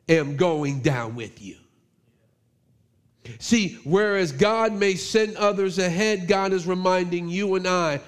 am 0.09 0.37
going 0.37 0.81
down 0.81 1.15
with 1.15 1.43
you. 1.43 1.57
See, 3.39 3.79
whereas 3.85 4.33
God 4.33 4.73
may 4.73 4.95
send 4.95 5.37
others 5.37 5.79
ahead, 5.79 6.27
God 6.27 6.55
is 6.55 6.67
reminding 6.67 7.29
you 7.29 7.57
and 7.57 7.67
I, 7.67 8.01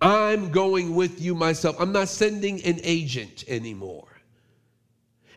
I'm 0.00 0.52
going 0.52 0.94
with 0.94 1.20
you 1.20 1.34
myself. 1.34 1.74
I'm 1.80 1.90
not 1.90 2.08
sending 2.08 2.62
an 2.62 2.78
agent 2.84 3.44
anymore. 3.48 4.05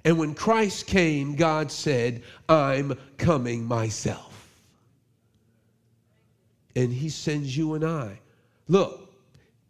And 0.05 0.17
when 0.17 0.33
Christ 0.33 0.87
came, 0.87 1.35
God 1.35 1.71
said, 1.71 2.23
I'm 2.47 2.97
coming 3.17 3.63
myself. 3.65 4.49
And 6.75 6.93
he 6.93 7.09
sends 7.09 7.55
you 7.57 7.73
and 7.73 7.83
I. 7.83 8.19
Look, 8.67 9.09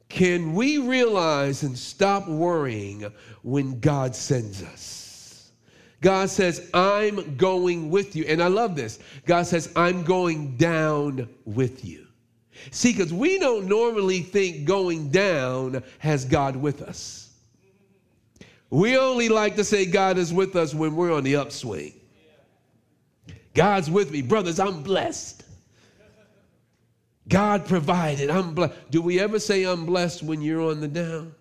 can 0.09 0.53
we 0.53 0.77
realize 0.77 1.63
and 1.63 1.77
stop 1.77 2.27
worrying 2.27 3.11
when 3.43 3.79
God 3.79 4.15
sends 4.15 4.61
us? 4.61 5.51
God 6.01 6.29
says, 6.29 6.69
I'm 6.73 7.35
going 7.35 7.89
with 7.89 8.15
you. 8.15 8.25
And 8.25 8.41
I 8.41 8.47
love 8.47 8.75
this. 8.75 8.99
God 9.25 9.45
says, 9.45 9.71
I'm 9.75 10.03
going 10.03 10.55
down 10.55 11.27
with 11.45 11.83
you. 11.83 12.07
See, 12.71 12.91
because 12.91 13.13
we 13.13 13.39
don't 13.39 13.67
normally 13.67 14.21
think 14.21 14.65
going 14.65 15.09
down 15.09 15.83
has 15.99 16.25
God 16.25 16.55
with 16.55 16.81
us. 16.81 17.18
We 18.69 18.97
only 18.97 19.29
like 19.29 19.55
to 19.55 19.63
say 19.63 19.85
God 19.85 20.17
is 20.17 20.33
with 20.33 20.55
us 20.55 20.73
when 20.73 20.95
we're 20.95 21.13
on 21.13 21.23
the 21.23 21.37
upswing. 21.37 21.93
God's 23.53 23.89
with 23.89 24.11
me. 24.11 24.21
Brothers, 24.21 24.59
I'm 24.59 24.83
blessed. 24.83 25.43
God 27.27 27.67
provided. 27.67 28.29
I'm 28.29 28.53
blessed. 28.53 28.73
Do 28.89 29.01
we 29.01 29.19
ever 29.19 29.39
say 29.39 29.63
I'm 29.63 29.85
blessed 29.85 30.23
when 30.23 30.41
you're 30.41 30.69
on 30.69 30.81
the 30.81 30.87
down 30.87 31.33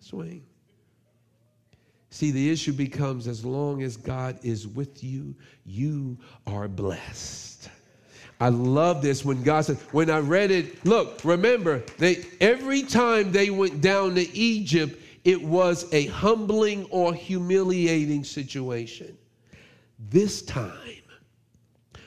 swing? 0.00 0.44
See, 2.10 2.30
the 2.30 2.50
issue 2.50 2.72
becomes 2.72 3.26
as 3.26 3.44
long 3.44 3.82
as 3.82 3.96
God 3.96 4.38
is 4.42 4.66
with 4.66 5.04
you, 5.04 5.34
you 5.64 6.16
are 6.46 6.66
blessed. 6.66 7.68
I 8.40 8.48
love 8.48 9.02
this 9.02 9.24
when 9.24 9.42
God 9.42 9.64
said, 9.64 9.76
when 9.92 10.10
I 10.10 10.18
read 10.18 10.50
it, 10.50 10.84
look, 10.84 11.20
remember, 11.24 11.82
they 11.98 12.24
every 12.40 12.82
time 12.82 13.32
they 13.32 13.50
went 13.50 13.80
down 13.80 14.14
to 14.14 14.36
Egypt, 14.36 15.00
it 15.26 15.42
was 15.42 15.92
a 15.92 16.06
humbling 16.06 16.84
or 16.84 17.12
humiliating 17.12 18.22
situation. 18.22 19.18
This 19.98 20.40
time, 20.40 21.02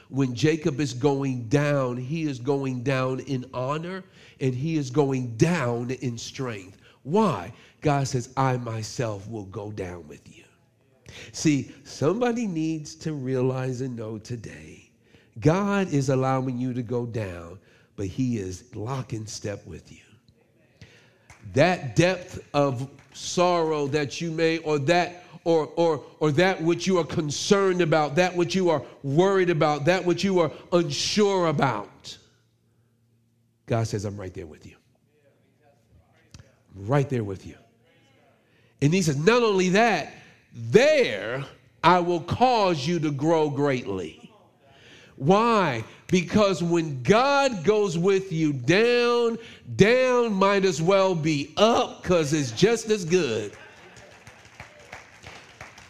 when 0.08 0.34
Jacob 0.34 0.80
is 0.80 0.94
going 0.94 1.50
down, 1.50 1.98
he 1.98 2.24
is 2.24 2.40
going 2.40 2.82
down 2.82 3.20
in 3.20 3.44
honor 3.54 4.06
and 4.40 4.56
he 4.56 4.78
is 4.78 4.90
going 4.90 5.36
down 5.36 5.92
in 5.92 6.18
strength. 6.18 6.78
Why? 7.04 7.52
God 7.82 8.08
says, 8.08 8.30
I 8.38 8.56
myself 8.56 9.30
will 9.30 9.46
go 9.46 9.70
down 9.70 10.08
with 10.08 10.22
you. 10.34 10.46
See, 11.34 11.74
somebody 11.84 12.48
needs 12.48 12.96
to 12.96 13.12
realize 13.12 13.82
and 13.82 13.98
know 13.98 14.18
today 14.18 14.92
God 15.42 15.92
is 15.92 16.08
allowing 16.08 16.58
you 16.58 16.74
to 16.74 16.82
go 16.82 17.06
down, 17.06 17.60
but 17.98 18.08
he 18.08 18.38
is 18.38 18.74
lock 18.74 19.12
in 19.12 19.28
step 19.28 19.68
with 19.68 19.92
you. 19.92 20.09
That 21.54 21.96
depth 21.96 22.40
of 22.54 22.90
sorrow 23.14 23.88
that 23.88 24.22
you 24.22 24.32
may, 24.32 24.60
or 24.60 24.80
that 24.80 25.24
or, 25.44 25.72
or, 25.76 26.04
or 26.20 26.32
that 26.34 26.62
which 26.62 26.86
you 26.86 26.98
are 27.00 27.04
concerned 27.04 27.82
about, 27.82 28.16
that 28.16 28.36
which 28.36 28.54
you 28.56 28.70
are 28.70 28.84
worried 29.04 29.50
about, 29.50 29.86
that 29.86 30.06
which 30.06 30.24
you 30.24 30.40
are 30.40 30.52
unsure 30.72 31.48
about. 31.48 32.18
God 33.66 33.88
says, 33.88 34.06
I'm 34.06 34.18
right 34.18 34.34
there 34.34 34.48
with 34.48 34.66
you. 34.66 34.76
I'm 36.76 36.88
right 36.88 37.10
there 37.10 37.24
with 37.24 37.46
you. 37.46 37.56
And 38.82 38.94
He 38.94 39.02
says, 39.02 39.18
not 39.18 39.44
only 39.44 39.70
that, 39.70 40.14
there 40.54 41.46
I 41.84 42.00
will 42.00 42.22
cause 42.22 42.86
you 42.86 43.00
to 43.00 43.12
grow 43.12 43.50
greatly. 43.50 44.19
Why? 45.20 45.84
Because 46.08 46.64
when 46.64 47.04
God 47.04 47.66
goes 47.66 47.98
with 47.98 48.32
you 48.32 48.54
down, 48.54 49.38
down 49.76 50.32
might 50.34 50.64
as 50.64 50.82
well 50.82 51.14
be 51.14 51.54
up 51.58 52.02
because 52.02 52.32
it's 52.32 52.52
just 52.52 52.90
as 52.90 53.04
good. 53.04 53.52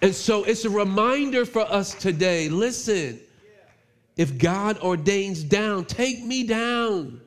And 0.02 0.16
so 0.16 0.46
it's 0.46 0.66
a 0.66 0.70
reminder 0.70 1.46
for 1.46 1.62
us 1.62 1.94
today 1.94 2.50
listen, 2.50 3.20
if 4.18 4.36
God 4.40 4.80
ordains 4.80 5.44
down, 5.44 5.86
take 5.86 6.24
me 6.26 6.44
down. 6.44 7.22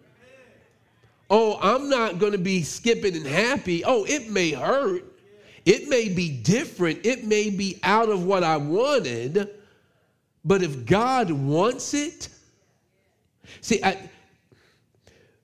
Oh, 1.30 1.56
I'm 1.62 1.88
not 1.88 2.18
going 2.18 2.32
to 2.32 2.38
be 2.38 2.64
skipping 2.64 3.14
and 3.14 3.26
happy. 3.26 3.84
Oh, 3.84 4.04
it 4.06 4.28
may 4.28 4.50
hurt. 4.50 5.04
It 5.64 5.88
may 5.88 6.08
be 6.08 6.30
different. 6.30 7.06
It 7.06 7.24
may 7.24 7.48
be 7.48 7.78
out 7.84 8.08
of 8.08 8.24
what 8.24 8.42
I 8.42 8.56
wanted 8.56 9.61
But 10.44 10.62
if 10.62 10.84
God 10.86 11.30
wants 11.30 11.94
it, 11.94 12.28
see, 13.60 13.82
I, 13.82 13.98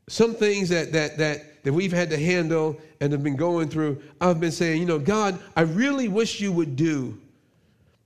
some 0.08 0.34
things 0.34 0.68
that, 0.70 0.92
that, 0.92 1.18
that, 1.18 1.62
that 1.64 1.72
we've 1.72 1.92
had 1.92 2.10
to 2.10 2.18
handle 2.18 2.80
and 3.00 3.12
have 3.12 3.22
been 3.22 3.36
going 3.36 3.68
through, 3.68 4.02
I've 4.20 4.40
been 4.40 4.52
saying, 4.52 4.80
you 4.80 4.86
know, 4.86 4.98
God, 4.98 5.38
I 5.54 5.62
really 5.62 6.08
wish 6.08 6.40
you 6.40 6.50
would 6.52 6.76
do. 6.76 7.18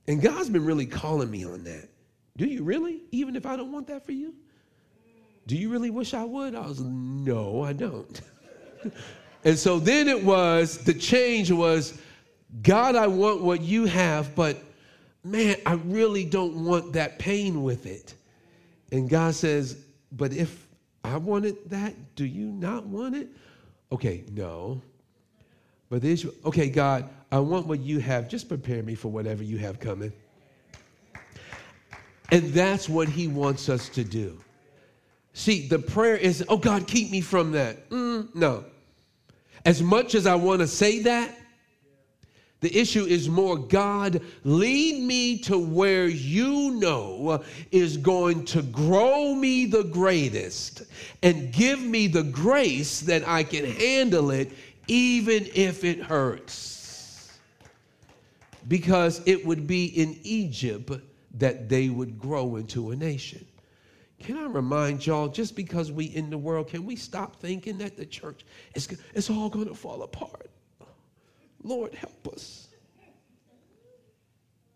And 0.07 0.21
God's 0.21 0.49
been 0.49 0.65
really 0.65 0.85
calling 0.85 1.31
me 1.31 1.45
on 1.45 1.63
that. 1.63 1.89
Do 2.35 2.45
you 2.45 2.63
really? 2.63 3.01
Even 3.11 3.35
if 3.35 3.45
I 3.45 3.55
don't 3.55 3.71
want 3.71 3.87
that 3.87 4.05
for 4.05 4.11
you? 4.11 4.33
Do 5.47 5.55
you 5.55 5.69
really 5.69 5.89
wish 5.89 6.13
I 6.13 6.23
would? 6.23 6.55
I 6.55 6.67
was, 6.67 6.79
no, 6.81 7.63
I 7.63 7.73
don't. 7.73 8.21
and 9.43 9.57
so 9.57 9.79
then 9.79 10.07
it 10.07 10.23
was, 10.23 10.77
the 10.79 10.93
change 10.93 11.51
was, 11.51 11.97
God, 12.61 12.95
I 12.95 13.07
want 13.07 13.41
what 13.41 13.61
you 13.61 13.85
have, 13.85 14.35
but 14.35 14.57
man, 15.23 15.57
I 15.65 15.73
really 15.73 16.25
don't 16.25 16.65
want 16.65 16.93
that 16.93 17.19
pain 17.19 17.63
with 17.63 17.85
it. 17.85 18.13
And 18.91 19.09
God 19.09 19.35
says, 19.35 19.77
but 20.11 20.33
if 20.33 20.67
I 21.03 21.17
wanted 21.17 21.69
that, 21.69 22.15
do 22.15 22.25
you 22.25 22.47
not 22.47 22.85
want 22.85 23.15
it? 23.15 23.29
Okay, 23.91 24.23
no. 24.31 24.81
But 25.89 26.01
the 26.01 26.11
issue, 26.11 26.31
okay, 26.45 26.69
God, 26.69 27.09
I 27.31 27.39
want 27.39 27.67
what 27.67 27.79
you 27.79 27.99
have. 27.99 28.27
Just 28.27 28.47
prepare 28.47 28.83
me 28.83 28.95
for 28.95 29.09
whatever 29.09 29.43
you 29.43 29.57
have 29.57 29.79
coming. 29.79 30.11
And 32.31 32.53
that's 32.53 32.89
what 32.89 33.09
he 33.09 33.27
wants 33.27 33.69
us 33.69 33.89
to 33.89 34.03
do. 34.03 34.39
See, 35.33 35.67
the 35.67 35.79
prayer 35.79 36.15
is, 36.15 36.43
oh 36.47 36.57
God, 36.57 36.87
keep 36.87 37.11
me 37.11 37.21
from 37.21 37.51
that. 37.51 37.89
Mm, 37.89 38.33
no. 38.35 38.65
As 39.65 39.81
much 39.81 40.15
as 40.15 40.27
I 40.27 40.35
want 40.35 40.61
to 40.61 40.67
say 40.67 40.99
that, 40.99 41.35
the 42.63 42.75
issue 42.75 43.03
is 43.03 43.27
more 43.27 43.57
God, 43.57 44.21
lead 44.45 45.03
me 45.03 45.37
to 45.39 45.57
where 45.57 46.07
you 46.07 46.71
know 46.71 47.43
is 47.71 47.97
going 47.97 48.45
to 48.45 48.61
grow 48.61 49.35
me 49.35 49.65
the 49.65 49.83
greatest 49.83 50.83
and 51.21 51.51
give 51.51 51.81
me 51.81 52.07
the 52.07 52.23
grace 52.23 53.01
that 53.01 53.27
I 53.27 53.43
can 53.43 53.65
handle 53.65 54.31
it 54.31 54.53
even 54.87 55.45
if 55.53 55.83
it 55.83 55.99
hurts. 55.99 57.37
Because 58.69 59.21
it 59.25 59.45
would 59.45 59.67
be 59.67 59.87
in 59.87 60.17
Egypt 60.23 60.89
that 61.33 61.67
they 61.67 61.89
would 61.89 62.17
grow 62.17 62.55
into 62.55 62.91
a 62.91 62.95
nation. 62.95 63.45
Can 64.21 64.37
I 64.37 64.45
remind 64.45 65.05
y'all, 65.05 65.27
just 65.27 65.57
because 65.57 65.91
we 65.91 66.05
in 66.05 66.29
the 66.29 66.37
world, 66.37 66.69
can 66.69 66.85
we 66.85 66.95
stop 66.95 67.35
thinking 67.41 67.77
that 67.79 67.97
the 67.97 68.05
church 68.05 68.45
is 68.73 68.87
it's 69.13 69.29
all 69.29 69.49
going 69.49 69.67
to 69.67 69.75
fall 69.75 70.03
apart? 70.03 70.49
Lord, 71.63 71.95
help 71.95 72.27
us. 72.33 72.67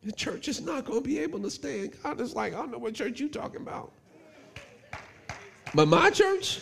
The 0.03 0.11
church 0.13 0.47
is 0.47 0.61
not 0.61 0.85
going 0.85 1.03
to 1.03 1.07
be 1.07 1.19
able 1.19 1.39
to 1.41 1.51
stand. 1.51 1.93
God 2.01 2.21
is 2.21 2.33
like, 2.33 2.53
I 2.53 2.57
don't 2.57 2.71
know 2.71 2.77
what 2.77 2.93
church 2.93 3.19
you're 3.19 3.29
talking 3.29 3.61
about. 3.61 3.91
But 5.75 5.89
my 5.89 6.09
church, 6.09 6.61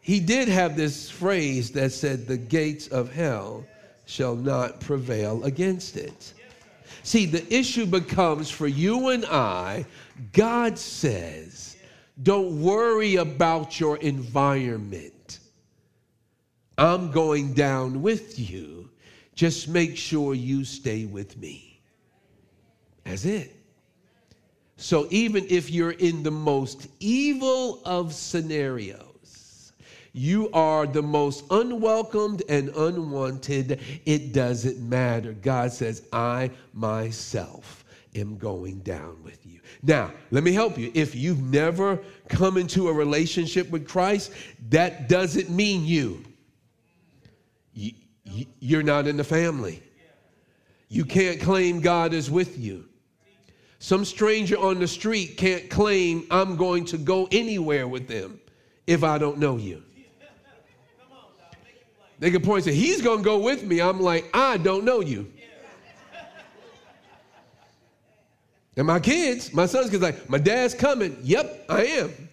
he 0.00 0.18
did 0.18 0.48
have 0.48 0.76
this 0.76 1.08
phrase 1.08 1.70
that 1.72 1.92
said, 1.92 2.26
the 2.26 2.36
gates 2.36 2.88
of 2.88 3.12
hell 3.12 3.64
shall 4.06 4.34
not 4.34 4.80
prevail 4.80 5.44
against 5.44 5.96
it. 5.96 6.34
See, 7.04 7.24
the 7.24 7.46
issue 7.54 7.86
becomes 7.86 8.50
for 8.50 8.66
you 8.66 9.10
and 9.10 9.24
I, 9.26 9.86
God 10.32 10.76
says, 10.76 11.76
don't 12.22 12.60
worry 12.60 13.16
about 13.16 13.78
your 13.78 13.96
environment. 13.98 15.38
I'm 16.76 17.12
going 17.12 17.54
down 17.54 18.02
with 18.02 18.38
you. 18.38 18.89
Just 19.40 19.68
make 19.68 19.96
sure 19.96 20.34
you 20.34 20.66
stay 20.66 21.06
with 21.06 21.38
me. 21.38 21.80
That's 23.04 23.24
it. 23.24 23.56
So 24.76 25.06
even 25.08 25.46
if 25.48 25.70
you're 25.70 25.92
in 25.92 26.22
the 26.22 26.30
most 26.30 26.88
evil 27.00 27.80
of 27.86 28.12
scenarios, 28.12 29.72
you 30.12 30.50
are 30.50 30.86
the 30.86 31.00
most 31.00 31.44
unwelcomed 31.50 32.42
and 32.50 32.68
unwanted, 32.76 33.80
it 34.04 34.34
doesn't 34.34 34.78
matter. 34.78 35.32
God 35.32 35.72
says, 35.72 36.06
I 36.12 36.50
myself 36.74 37.86
am 38.14 38.36
going 38.36 38.80
down 38.80 39.22
with 39.24 39.46
you. 39.46 39.60
Now, 39.82 40.12
let 40.30 40.44
me 40.44 40.52
help 40.52 40.76
you. 40.76 40.90
If 40.92 41.14
you've 41.14 41.42
never 41.42 41.98
come 42.28 42.58
into 42.58 42.88
a 42.88 42.92
relationship 42.92 43.70
with 43.70 43.88
Christ, 43.88 44.32
that 44.68 45.08
doesn't 45.08 45.48
mean 45.48 45.86
you. 45.86 46.26
You're 48.60 48.82
not 48.82 49.06
in 49.06 49.16
the 49.16 49.24
family. 49.24 49.82
You 50.88 51.04
can't 51.04 51.40
claim 51.40 51.80
God 51.80 52.12
is 52.12 52.30
with 52.30 52.58
you. 52.58 52.86
Some 53.78 54.04
stranger 54.04 54.56
on 54.56 54.78
the 54.78 54.88
street 54.88 55.36
can't 55.36 55.70
claim 55.70 56.26
I'm 56.30 56.56
going 56.56 56.84
to 56.86 56.98
go 56.98 57.28
anywhere 57.32 57.88
with 57.88 58.08
them 58.08 58.40
if 58.86 59.04
I 59.04 59.16
don't 59.16 59.38
know 59.38 59.56
you. 59.56 59.82
They 62.18 62.30
can 62.30 62.42
point 62.42 62.66
and 62.66 62.74
say, 62.74 62.78
He's 62.78 63.00
going 63.00 63.18
to 63.18 63.24
go 63.24 63.38
with 63.38 63.64
me. 63.64 63.80
I'm 63.80 64.00
like, 64.00 64.28
I 64.34 64.58
don't 64.58 64.84
know 64.84 65.00
you. 65.00 65.32
And 68.76 68.86
my 68.86 69.00
kids, 69.00 69.52
my 69.52 69.66
sons, 69.66 69.90
kids, 69.90 70.02
like, 70.02 70.28
my 70.28 70.38
dad's 70.38 70.74
coming. 70.74 71.16
Yep, 71.22 71.66
I 71.68 71.84
am. 71.84 72.28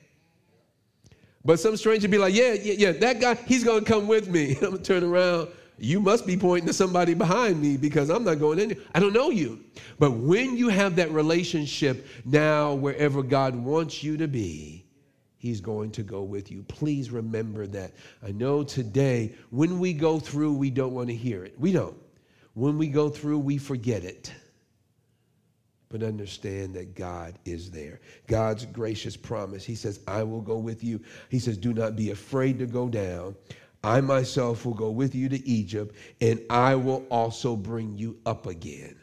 But 1.44 1.60
some 1.60 1.78
stranger 1.78 2.08
be 2.08 2.18
like, 2.18 2.34
yeah, 2.34 2.54
yeah, 2.54 2.74
yeah, 2.78 2.92
that 2.92 3.22
guy, 3.22 3.36
he's 3.36 3.64
going 3.64 3.84
to 3.84 3.90
come 3.90 4.08
with 4.08 4.28
me. 4.28 4.52
I'm 4.56 4.60
going 4.60 4.78
to 4.78 4.84
turn 4.84 5.04
around. 5.04 5.50
You 5.78 6.00
must 6.00 6.26
be 6.26 6.38
pointing 6.38 6.68
to 6.68 6.74
somebody 6.74 7.14
behind 7.14 7.62
me 7.62 7.78
because 7.78 8.10
I'm 8.10 8.24
not 8.24 8.40
going 8.40 8.60
in. 8.60 8.82
I 8.96 9.00
don't 9.00 9.14
know 9.14 9.30
you. 9.30 9.60
But 10.00 10.12
when 10.12 10.58
you 10.58 10.70
have 10.70 10.96
that 10.96 11.12
relationship 11.12 12.08
now, 12.26 12.74
wherever 12.74 13.22
God 13.22 13.56
wants 13.56 14.04
you 14.04 14.18
to 14.18 14.28
be, 14.28 14.86
He's 15.38 15.62
going 15.62 15.92
to 15.92 16.04
go 16.04 16.24
with 16.24 16.52
you. 16.52 16.64
Please 16.64 17.12
remember 17.12 17.68
that. 17.68 17.94
I 18.26 18.32
know 18.32 18.64
today, 18.64 19.36
when 19.52 19.80
we 19.80 19.94
go 19.94 20.20
through, 20.20 20.54
we 20.54 20.72
don't 20.72 20.94
want 20.94 21.10
to 21.10 21.16
hear 21.16 21.46
it. 21.46 21.54
We 21.60 21.72
don't. 21.72 21.96
When 22.56 22.80
we 22.80 22.88
go 22.88 23.10
through, 23.10 23.40
we 23.40 23.60
forget 23.60 24.04
it 24.04 24.34
but 25.90 26.04
understand 26.04 26.74
that 26.76 26.96
God 26.96 27.40
is 27.46 27.72
there. 27.72 28.00
God's 28.28 28.66
gracious 28.66 29.16
promise. 29.16 29.64
He 29.64 29.76
says, 29.76 30.02
I 30.08 30.24
will 30.24 30.42
go 30.42 30.58
with 30.58 30.84
you. 30.84 31.02
He 31.30 31.40
says, 31.40 31.58
Do 31.58 31.74
not 31.74 31.96
be 31.96 32.12
afraid 32.12 32.60
to 32.60 32.66
go 32.66 32.90
down. 32.90 33.36
I 33.84 34.02
myself 34.02 34.66
will 34.66 34.74
go 34.74 34.90
with 34.90 35.16
you 35.16 35.30
to 35.30 35.48
Egypt, 35.48 35.96
and 36.20 36.42
I 36.50 36.76
will 36.76 37.06
also 37.10 37.56
bring 37.56 37.98
you 37.98 38.18
up 38.26 38.46
again. 38.46 38.98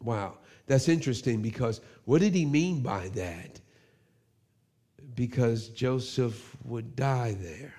Wow, 0.00 0.38
that's 0.66 0.88
interesting 0.88 1.42
because 1.42 1.80
what 2.04 2.20
did 2.20 2.34
he 2.34 2.44
mean 2.44 2.82
by 2.82 3.08
that? 3.08 3.60
Because 5.14 5.68
Joseph 5.68 6.56
would 6.64 6.94
die 6.96 7.36
there. 7.40 7.74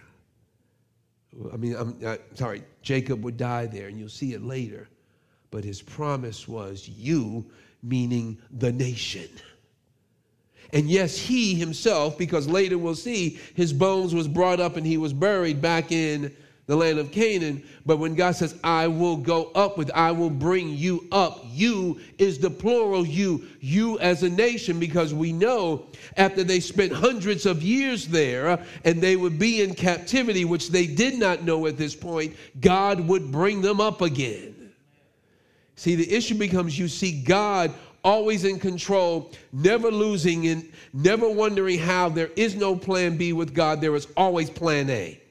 I 1.53 1.57
mean, 1.57 1.75
I'm 1.75 1.97
uh, 2.03 2.17
sorry, 2.33 2.63
Jacob 2.81 3.23
would 3.23 3.37
die 3.37 3.67
there, 3.67 3.87
and 3.87 3.99
you'll 3.99 4.09
see 4.09 4.33
it 4.33 4.43
later. 4.43 4.87
But 5.51 5.63
his 5.63 5.81
promise 5.81 6.47
was, 6.47 6.89
You 6.89 7.45
meaning 7.83 8.37
the 8.51 8.71
nation. 8.71 9.29
And 10.73 10.89
yes, 10.89 11.17
he 11.17 11.55
himself, 11.55 12.17
because 12.17 12.47
later 12.47 12.77
we'll 12.77 12.95
see 12.95 13.39
his 13.55 13.71
bones 13.71 14.13
was 14.13 14.27
brought 14.27 14.59
up 14.59 14.75
and 14.75 14.85
he 14.85 14.97
was 14.97 15.13
buried 15.13 15.61
back 15.61 15.91
in 15.91 16.35
the 16.65 16.75
land 16.75 16.99
of 16.99 17.11
Canaan. 17.11 17.63
But 17.85 17.97
when 17.97 18.13
God 18.13 18.35
says, 18.35 18.53
I 18.63 18.87
will 18.87 19.15
go 19.15 19.45
up 19.55 19.77
with, 19.77 19.89
I 19.95 20.11
will 20.11 20.29
bring 20.29 20.69
you 20.69 21.07
up, 21.13 21.45
you 21.45 22.01
is 22.17 22.39
the 22.39 22.49
plural 22.49 23.05
you, 23.05 23.47
you 23.61 23.97
as 23.99 24.23
a 24.23 24.29
nation, 24.29 24.77
because 24.77 25.13
we 25.13 25.31
know 25.31 25.85
after 26.17 26.43
they 26.43 26.59
spent 26.59 26.91
hundreds 26.91 27.45
of 27.45 27.63
years 27.63 28.07
there 28.09 28.61
and 28.83 29.01
they 29.01 29.15
would 29.15 29.39
be 29.39 29.61
in 29.61 29.73
captivity, 29.73 30.43
which 30.43 30.69
they 30.69 30.85
did 30.85 31.17
not 31.17 31.43
know 31.43 31.65
at 31.67 31.77
this 31.77 31.95
point, 31.95 32.35
God 32.59 32.99
would 32.99 33.31
bring 33.31 33.61
them 33.61 33.79
up 33.79 34.01
again. 34.01 34.53
See, 35.77 35.95
the 35.95 36.11
issue 36.11 36.35
becomes 36.35 36.77
you 36.77 36.87
see 36.87 37.21
God 37.21 37.71
always 38.07 38.45
in 38.45 38.57
control, 38.57 39.29
never 39.51 39.91
losing 39.91 40.47
and 40.47 40.71
never 40.93 41.29
wondering 41.29 41.77
how. 41.77 42.07
There 42.07 42.31
is 42.37 42.55
no 42.55 42.73
plan 42.73 43.17
B 43.17 43.33
with 43.33 43.53
God, 43.53 43.81
there 43.81 43.93
is 43.95 44.07
always 44.15 44.49
plan 44.49 44.89
A. 44.89 45.21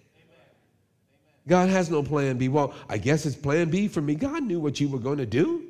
God 1.48 1.70
has 1.70 1.90
no 1.90 2.02
plan 2.02 2.36
B. 2.36 2.48
Well, 2.48 2.74
I 2.88 2.98
guess 2.98 3.24
it's 3.24 3.34
plan 3.34 3.70
B 3.70 3.88
for 3.88 4.02
me. 4.02 4.14
God 4.14 4.42
knew 4.42 4.60
what 4.60 4.78
you 4.78 4.88
were 4.88 4.98
going 4.98 5.18
to 5.18 5.26
do. 5.26 5.64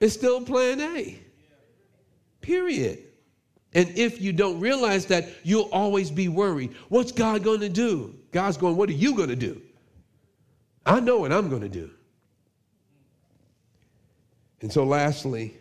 It's 0.00 0.14
still 0.14 0.40
plan 0.40 0.80
A. 0.80 1.20
Period. 2.40 3.00
And 3.74 3.90
if 3.98 4.22
you 4.22 4.32
don't 4.32 4.60
realize 4.60 5.04
that, 5.06 5.28
you'll 5.42 5.68
always 5.70 6.10
be 6.10 6.28
worried. 6.28 6.72
What's 6.88 7.12
God 7.12 7.42
going 7.42 7.60
to 7.60 7.68
do? 7.68 8.14
God's 8.32 8.56
going, 8.56 8.76
What 8.76 8.88
are 8.88 8.92
you 8.92 9.14
going 9.14 9.28
to 9.28 9.36
do? 9.36 9.60
I 10.86 11.00
know 11.00 11.18
what 11.18 11.32
I'm 11.32 11.50
going 11.50 11.62
to 11.62 11.68
do. 11.68 11.90
And 14.62 14.72
so, 14.72 14.84
lastly, 14.84 15.56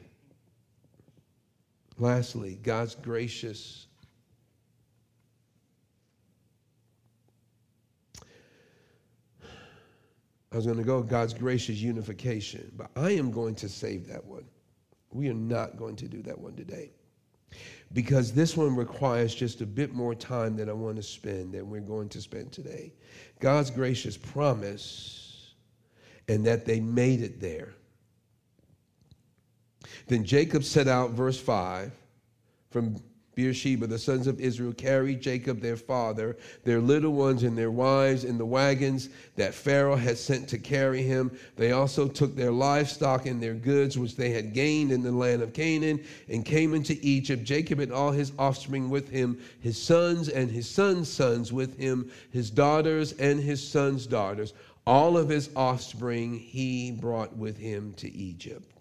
lastly, 1.97 2.59
God's 2.63 2.95
gracious. 2.95 3.87
I 10.51 10.55
was 10.55 10.65
going 10.65 10.77
to 10.77 10.83
go 10.83 11.01
God's 11.01 11.33
gracious 11.33 11.77
unification, 11.77 12.71
but 12.77 12.91
I 12.95 13.11
am 13.11 13.31
going 13.31 13.55
to 13.55 13.67
save 13.67 14.07
that 14.07 14.23
one 14.23 14.45
We 15.11 15.27
are 15.29 15.33
not 15.33 15.77
going 15.77 15.95
to 15.97 16.07
do 16.07 16.21
that 16.23 16.37
one 16.37 16.55
today 16.55 16.91
because 17.93 18.33
this 18.33 18.57
one 18.57 18.75
requires 18.75 19.35
just 19.35 19.61
a 19.61 19.65
bit 19.65 19.93
more 19.93 20.15
time 20.15 20.55
that 20.57 20.69
I 20.69 20.73
want 20.73 20.97
to 20.97 21.03
spend 21.03 21.53
than 21.53 21.69
we're 21.69 21.81
going 21.81 22.09
to 22.09 22.21
spend 22.21 22.51
today. 22.51 22.93
God's 23.39 23.69
gracious 23.69 24.17
promise 24.17 25.53
and 26.27 26.45
that 26.45 26.65
they 26.65 26.79
made 26.79 27.21
it 27.21 27.39
there. 27.39 27.73
Then 30.07 30.23
Jacob 30.23 30.63
set 30.63 30.87
out, 30.87 31.11
verse 31.11 31.39
5, 31.39 31.91
from 32.69 33.01
Beersheba, 33.35 33.87
the 33.87 33.97
sons 33.97 34.27
of 34.27 34.39
Israel 34.39 34.73
carried 34.73 35.21
Jacob 35.21 35.59
their 35.59 35.75
father, 35.75 36.37
their 36.63 36.79
little 36.79 37.13
ones 37.13 37.41
and 37.41 37.57
their 37.57 37.71
wives 37.71 38.23
in 38.23 38.37
the 38.37 38.45
wagons 38.45 39.09
that 39.37 39.55
Pharaoh 39.55 39.95
had 39.95 40.17
sent 40.17 40.47
to 40.49 40.59
carry 40.59 41.01
him. 41.01 41.31
They 41.55 41.71
also 41.71 42.07
took 42.07 42.35
their 42.35 42.51
livestock 42.51 43.25
and 43.25 43.41
their 43.41 43.55
goods 43.55 43.97
which 43.97 44.15
they 44.15 44.29
had 44.29 44.53
gained 44.53 44.91
in 44.91 45.01
the 45.01 45.11
land 45.11 45.41
of 45.41 45.53
Canaan 45.53 46.03
and 46.29 46.45
came 46.45 46.73
into 46.75 46.97
Egypt. 47.01 47.43
Jacob 47.43 47.79
and 47.79 47.91
all 47.91 48.11
his 48.11 48.33
offspring 48.37 48.89
with 48.89 49.09
him, 49.09 49.39
his 49.59 49.81
sons 49.81 50.29
and 50.29 50.51
his 50.51 50.69
sons' 50.69 51.09
sons 51.09 51.51
with 51.51 51.77
him, 51.77 52.11
his 52.29 52.51
daughters 52.51 53.13
and 53.13 53.39
his 53.39 53.67
sons' 53.67 54.05
daughters. 54.05 54.53
All 54.85 55.17
of 55.17 55.29
his 55.29 55.49
offspring 55.55 56.37
he 56.37 56.91
brought 56.91 57.35
with 57.35 57.57
him 57.57 57.93
to 57.97 58.13
Egypt. 58.13 58.72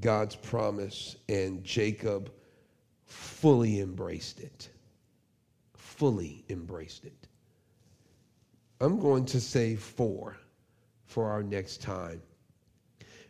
God's 0.00 0.36
promise 0.36 1.16
and 1.28 1.62
Jacob 1.62 2.32
fully 3.04 3.80
embraced 3.80 4.40
it. 4.40 4.68
Fully 5.76 6.44
embraced 6.48 7.04
it. 7.04 7.28
I'm 8.80 8.98
going 8.98 9.24
to 9.26 9.40
say 9.40 9.76
four 9.76 10.36
for 11.06 11.30
our 11.30 11.42
next 11.42 11.82
time 11.82 12.20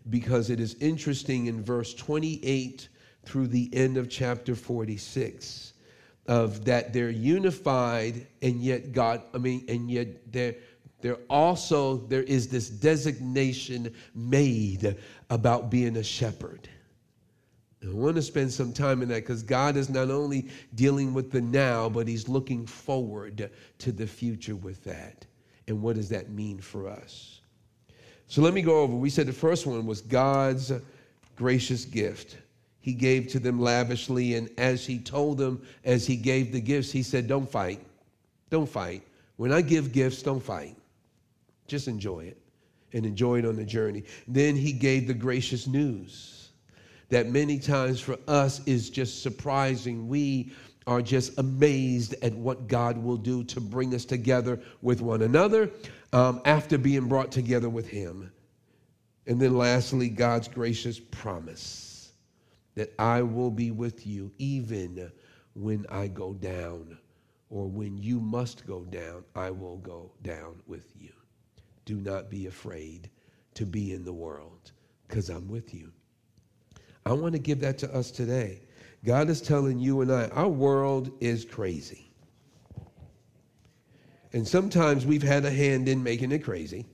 because 0.09 0.51
it 0.51 0.61
is 0.61 0.75
interesting 0.81 1.47
in 1.47 1.63
verse 1.63 1.95
28 1.95 2.89
through 3.25 3.49
the 3.49 3.69
end 3.73 3.97
of 3.97 4.09
chapter 4.09 4.55
46 4.55 5.75
of 6.27 6.65
that 6.65 6.93
they're 6.93 7.11
unified 7.11 8.27
and 8.43 8.63
yet 8.63 8.93
God 8.93 9.23
I 9.35 9.39
mean 9.39 9.65
and 9.69 9.91
yet 9.91 10.33
they're 10.33 10.55
there 11.03 11.19
also 11.29 11.99
there 11.99 12.23
is 12.23 12.49
this 12.49 12.71
designation 12.71 13.95
made 14.15 14.97
about 15.29 15.71
being 15.71 15.97
a 15.99 16.03
shepherd 16.03 16.69
I 17.85 17.93
want 17.93 18.17
to 18.17 18.23
spend 18.23 18.53
some 18.53 18.73
time 18.73 19.03
in 19.03 19.09
that 19.09 19.23
because 19.23 19.43
God 19.43 19.77
is 19.77 19.91
not 19.91 20.11
only 20.11 20.49
dealing 20.75 21.13
with 21.15 21.33
the 21.33 21.41
now, 21.41 21.89
but 21.89 22.07
He's 22.07 22.29
looking 22.29 22.65
forward 22.65 23.51
to 23.79 23.93
the 23.93 24.07
future 24.07 24.55
with 24.55 24.85
that. 24.85 25.27
And 25.67 25.83
what 25.83 25.97
does 25.97 26.09
that 26.11 26.31
mean 26.31 26.59
for 26.59 26.89
us? 26.89 27.41
So 28.29 28.41
let 28.41 28.55
me 28.55 28.63
go 28.63 28.81
over. 28.81 28.95
We 28.95 29.11
said 29.11 29.27
the 29.27 29.33
first 29.33 29.67
one 29.67 29.85
was 29.85 30.01
God's 30.01 30.73
gracious 31.35 31.85
gift. 31.85 32.37
He 32.81 32.93
gave 32.93 33.29
to 33.29 33.39
them 33.39 33.61
lavishly, 33.61 34.35
and 34.35 34.49
as 34.59 34.87
He 34.87 34.99
told 34.99 35.39
them, 35.39 35.63
as 35.85 36.07
He 36.07 36.17
gave 36.17 36.53
the 36.53 36.61
gifts, 36.61 36.93
He 36.93 37.03
said, 37.03 37.27
Don't 37.27 37.51
fight. 37.51 37.85
Don't 38.49 38.69
fight. 38.69 39.03
When 39.37 39.53
I 39.53 39.61
give 39.61 39.93
gifts, 39.93 40.23
don't 40.23 40.43
fight. 40.43 40.77
Just 41.67 41.89
enjoy 41.89 42.21
it 42.21 42.39
and 42.93 43.07
enjoy 43.07 43.39
it 43.39 43.45
on 43.45 43.57
the 43.57 43.65
journey. 43.65 44.05
Then 44.29 44.57
He 44.57 44.73
gave 44.73 45.07
the 45.07 45.15
gracious 45.15 45.67
news 45.67 46.51
that 47.09 47.29
many 47.29 47.59
times 47.59 48.01
for 48.01 48.17
us 48.27 48.67
is 48.67 48.89
just 48.89 49.23
surprising. 49.23 50.09
We 50.09 50.53
are 50.87 51.03
just 51.03 51.39
amazed 51.39 52.15
at 52.23 52.33
what 52.33 52.69
God 52.69 52.97
will 52.97 53.17
do 53.17 53.45
to 53.45 53.61
bring 53.61 53.95
us 53.95 54.05
together 54.05 54.61
with 54.81 55.01
one 55.01 55.23
another 55.23 55.71
um, 56.13 56.41
after 56.45 56.79
being 56.79 57.09
brought 57.09 57.31
together 57.31 57.69
with 57.69 57.87
Him. 57.87 58.33
And 59.27 59.41
then 59.41 59.57
lastly, 59.57 60.09
God's 60.09 60.49
gracious 60.49 60.99
promise 60.99 62.13
that 62.75 62.93
I 62.99 63.23
will 63.23 63.51
be 63.51 63.71
with 63.71 64.07
you 64.07 64.33
even 64.39 65.13
when 65.55 65.85
I 65.91 66.09
go 66.09 66.33
down, 66.33 66.99
or 67.51 67.69
when 67.69 67.99
you 67.99 68.21
must 68.21 68.67
go 68.67 68.85
down, 68.85 69.25
I 69.37 69.51
will 69.51 69.77
go 69.77 70.13
down 70.23 70.63
with 70.67 70.87
you. 70.99 71.13
Do 71.85 71.97
not 71.97 72.31
be 72.31 72.47
afraid 72.47 73.11
to 73.55 73.67
be 73.67 73.93
in 73.93 74.05
the 74.05 74.13
world, 74.13 74.73
because 75.07 75.29
I'm 75.29 75.49
with 75.49 75.75
you. 75.75 75.93
I 77.05 77.13
want 77.13 77.33
to 77.35 77.39
give 77.39 77.61
that 77.61 77.79
to 77.79 77.95
us 77.95 78.11
today. 78.11 78.63
God 79.05 79.29
is 79.29 79.41
telling 79.41 79.79
you 79.79 80.01
and 80.01 80.13
I, 80.13 80.29
our 80.29 80.49
world 80.49 81.11
is 81.21 81.45
crazy. 81.45 82.11
And 84.33 84.47
sometimes 84.47 85.05
we've 85.05 85.23
had 85.23 85.45
a 85.45 85.51
hand 85.51 85.89
in 85.89 86.03
making 86.03 86.33
it 86.33 86.45
crazy, 86.45 86.87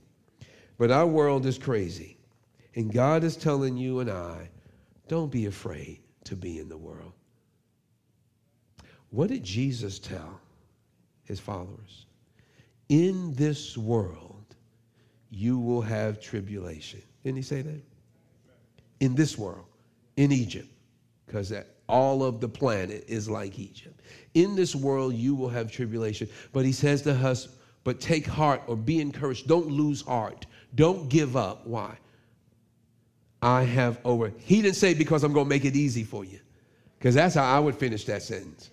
but 0.77 0.91
our 0.91 1.07
world 1.07 1.45
is 1.45 1.57
crazy. 1.57 2.17
And 2.75 2.91
God 2.91 3.23
is 3.23 3.37
telling 3.37 3.77
you 3.77 3.99
and 3.99 4.09
I, 4.09 4.49
don't 5.07 5.31
be 5.31 5.45
afraid 5.45 6.01
to 6.25 6.35
be 6.35 6.59
in 6.59 6.69
the 6.69 6.77
world. 6.77 7.13
What 9.11 9.29
did 9.29 9.43
Jesus 9.43 9.99
tell 9.99 10.39
his 11.23 11.39
followers? 11.39 12.05
In 12.89 13.33
this 13.35 13.77
world, 13.77 14.28
you 15.29 15.59
will 15.59 15.81
have 15.81 16.19
tribulation. 16.21 17.01
Didn't 17.23 17.37
he 17.37 17.43
say 17.43 17.61
that? 17.61 17.81
In 18.99 19.15
this 19.15 19.37
world 19.37 19.65
in 20.17 20.31
Egypt, 20.31 20.67
because 21.25 21.53
all 21.87 22.23
of 22.23 22.41
the 22.41 22.49
planet 22.49 23.05
is 23.07 23.29
like 23.29 23.57
Egypt. 23.57 24.01
In 24.33 24.55
this 24.55 24.75
world, 24.75 25.13
you 25.13 25.35
will 25.35 25.49
have 25.49 25.71
tribulation. 25.71 26.27
But 26.51 26.65
he 26.65 26.71
says 26.71 27.01
to 27.03 27.13
us, 27.13 27.49
but 27.83 28.01
take 28.01 28.27
heart 28.27 28.61
or 28.67 28.75
be 28.75 28.99
encouraged. 28.99 29.47
Don't 29.47 29.67
lose 29.67 30.01
heart. 30.01 30.45
Don't 30.75 31.09
give 31.09 31.37
up. 31.37 31.65
Why? 31.65 31.97
I 33.41 33.63
have 33.63 33.99
over. 34.03 34.33
He 34.39 34.61
didn't 34.61 34.75
say 34.75 34.93
because 34.93 35.23
I'm 35.23 35.33
going 35.33 35.45
to 35.45 35.49
make 35.49 35.65
it 35.65 35.75
easy 35.75 36.03
for 36.03 36.25
you, 36.25 36.39
because 36.97 37.15
that's 37.15 37.35
how 37.35 37.43
I 37.43 37.59
would 37.59 37.75
finish 37.75 38.03
that 38.05 38.21
sentence. 38.21 38.69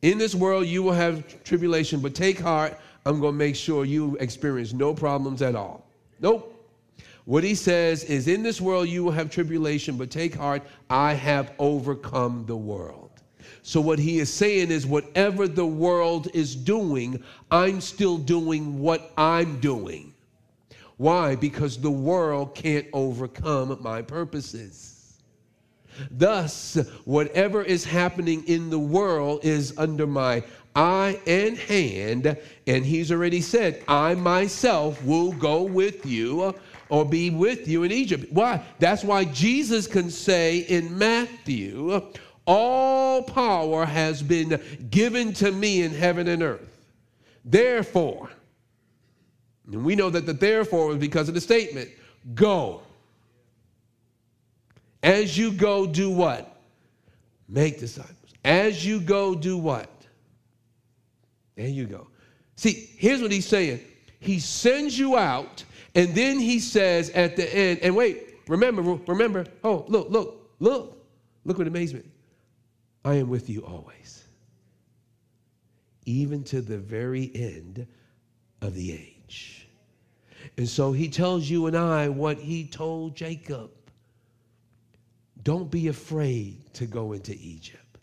In 0.00 0.16
this 0.16 0.34
world, 0.34 0.66
you 0.66 0.82
will 0.82 0.92
have 0.92 1.42
tribulation, 1.44 2.00
but 2.00 2.14
take 2.14 2.38
heart. 2.38 2.78
I'm 3.06 3.20
going 3.20 3.34
to 3.34 3.38
make 3.38 3.56
sure 3.56 3.84
you 3.84 4.16
experience 4.20 4.72
no 4.72 4.94
problems 4.94 5.42
at 5.42 5.54
all. 5.54 5.86
Nope. 6.20 6.54
What 7.24 7.44
he 7.44 7.54
says 7.54 8.04
is, 8.04 8.26
In 8.26 8.42
this 8.42 8.60
world 8.60 8.88
you 8.88 9.04
will 9.04 9.12
have 9.12 9.30
tribulation, 9.30 9.96
but 9.96 10.10
take 10.10 10.34
heart, 10.34 10.62
I 10.88 11.12
have 11.12 11.52
overcome 11.58 12.44
the 12.46 12.56
world. 12.56 13.10
So, 13.62 13.80
what 13.80 13.98
he 13.98 14.18
is 14.18 14.32
saying 14.32 14.70
is, 14.70 14.86
whatever 14.86 15.46
the 15.46 15.66
world 15.66 16.28
is 16.32 16.56
doing, 16.56 17.22
I'm 17.50 17.82
still 17.82 18.16
doing 18.16 18.78
what 18.78 19.12
I'm 19.18 19.60
doing. 19.60 20.14
Why? 20.96 21.36
Because 21.36 21.78
the 21.78 21.90
world 21.90 22.54
can't 22.54 22.86
overcome 22.92 23.76
my 23.82 24.02
purposes. 24.02 25.18
Thus, 26.10 26.76
whatever 27.04 27.62
is 27.62 27.84
happening 27.84 28.44
in 28.46 28.70
the 28.70 28.78
world 28.78 29.44
is 29.44 29.74
under 29.76 30.06
my 30.06 30.42
eye 30.78 31.18
and 31.26 31.58
hand. 31.58 32.38
And 32.66 32.86
he's 32.86 33.10
already 33.10 33.40
said, 33.40 33.82
I 33.88 34.14
myself 34.14 35.02
will 35.04 35.32
go 35.32 35.62
with 35.62 36.06
you 36.06 36.54
or 36.88 37.04
be 37.04 37.30
with 37.30 37.66
you 37.68 37.82
in 37.82 37.92
Egypt. 37.92 38.32
Why? 38.32 38.62
That's 38.78 39.04
why 39.04 39.24
Jesus 39.24 39.86
can 39.86 40.10
say 40.10 40.58
in 40.58 40.96
Matthew, 40.96 42.00
All 42.46 43.22
power 43.22 43.84
has 43.84 44.22
been 44.22 44.60
given 44.90 45.32
to 45.34 45.50
me 45.50 45.82
in 45.82 45.92
heaven 45.92 46.28
and 46.28 46.42
earth. 46.42 46.86
Therefore, 47.44 48.30
and 49.70 49.84
we 49.84 49.96
know 49.96 50.10
that 50.10 50.24
the 50.26 50.32
therefore 50.32 50.86
was 50.86 50.96
because 50.96 51.28
of 51.28 51.34
the 51.34 51.40
statement 51.40 51.90
go. 52.34 52.82
As 55.02 55.36
you 55.36 55.52
go, 55.52 55.86
do 55.86 56.10
what? 56.10 56.56
Make 57.48 57.78
disciples. 57.78 58.16
As 58.44 58.84
you 58.84 59.00
go, 59.00 59.34
do 59.34 59.56
what? 59.56 59.97
There 61.58 61.66
you 61.66 61.86
go. 61.86 62.06
See, 62.54 62.88
here's 62.96 63.20
what 63.20 63.32
he's 63.32 63.46
saying 63.46 63.80
He 64.20 64.38
sends 64.38 64.96
you 64.96 65.18
out 65.18 65.64
and 65.94 66.14
then 66.14 66.38
he 66.38 66.60
says 66.60 67.10
at 67.10 67.34
the 67.34 67.52
end, 67.54 67.80
and 67.82 67.96
wait, 67.96 68.36
remember, 68.46 68.82
remember, 69.08 69.44
oh, 69.64 69.84
look, 69.88 70.08
look, 70.10 70.48
look, 70.60 71.04
look 71.44 71.58
with 71.58 71.66
amazement. 71.66 72.08
I 73.04 73.14
am 73.14 73.28
with 73.28 73.50
you 73.50 73.64
always, 73.64 74.24
even 76.06 76.44
to 76.44 76.60
the 76.60 76.78
very 76.78 77.32
end 77.34 77.84
of 78.62 78.74
the 78.74 78.92
age. 78.92 79.66
And 80.56 80.68
so 80.68 80.92
he 80.92 81.08
tells 81.08 81.50
you 81.50 81.66
and 81.66 81.76
I 81.76 82.08
what 82.08 82.38
he 82.38 82.64
told 82.64 83.16
Jacob. 83.16 83.70
Don't 85.42 85.68
be 85.70 85.88
afraid 85.88 86.72
to 86.74 86.86
go 86.86 87.12
into 87.12 87.32
Egypt, 87.32 87.98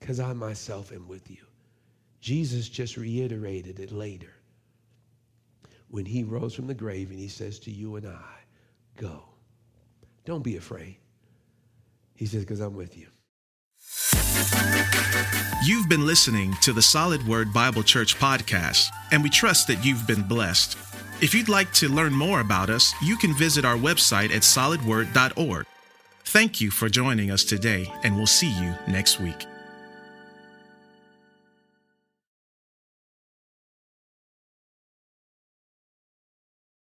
because 0.00 0.20
I 0.20 0.34
myself 0.34 0.92
am 0.92 1.08
with 1.08 1.30
you. 1.30 1.45
Jesus 2.20 2.68
just 2.68 2.96
reiterated 2.96 3.78
it 3.78 3.92
later 3.92 4.32
when 5.88 6.04
he 6.04 6.22
rose 6.24 6.54
from 6.54 6.66
the 6.66 6.74
grave 6.74 7.10
and 7.10 7.18
he 7.18 7.28
says 7.28 7.58
to 7.60 7.70
you 7.70 7.96
and 7.96 8.06
I, 8.06 8.36
Go. 8.96 9.24
Don't 10.24 10.42
be 10.42 10.56
afraid. 10.56 10.96
He 12.14 12.26
says, 12.26 12.44
Because 12.44 12.60
I'm 12.60 12.74
with 12.74 12.96
you. 12.96 13.06
You've 15.64 15.88
been 15.88 16.06
listening 16.06 16.54
to 16.62 16.72
the 16.72 16.82
Solid 16.82 17.26
Word 17.26 17.52
Bible 17.52 17.82
Church 17.82 18.16
podcast, 18.16 18.88
and 19.10 19.22
we 19.22 19.30
trust 19.30 19.66
that 19.68 19.84
you've 19.84 20.06
been 20.06 20.22
blessed. 20.22 20.76
If 21.20 21.34
you'd 21.34 21.48
like 21.48 21.72
to 21.74 21.88
learn 21.88 22.12
more 22.12 22.40
about 22.40 22.70
us, 22.70 22.92
you 23.02 23.16
can 23.16 23.34
visit 23.34 23.64
our 23.64 23.76
website 23.76 24.34
at 24.34 24.42
solidword.org. 24.42 25.66
Thank 26.24 26.60
you 26.60 26.70
for 26.70 26.88
joining 26.88 27.30
us 27.30 27.44
today, 27.44 27.90
and 28.02 28.16
we'll 28.16 28.26
see 28.26 28.50
you 28.60 28.74
next 28.88 29.20
week. 29.20 29.46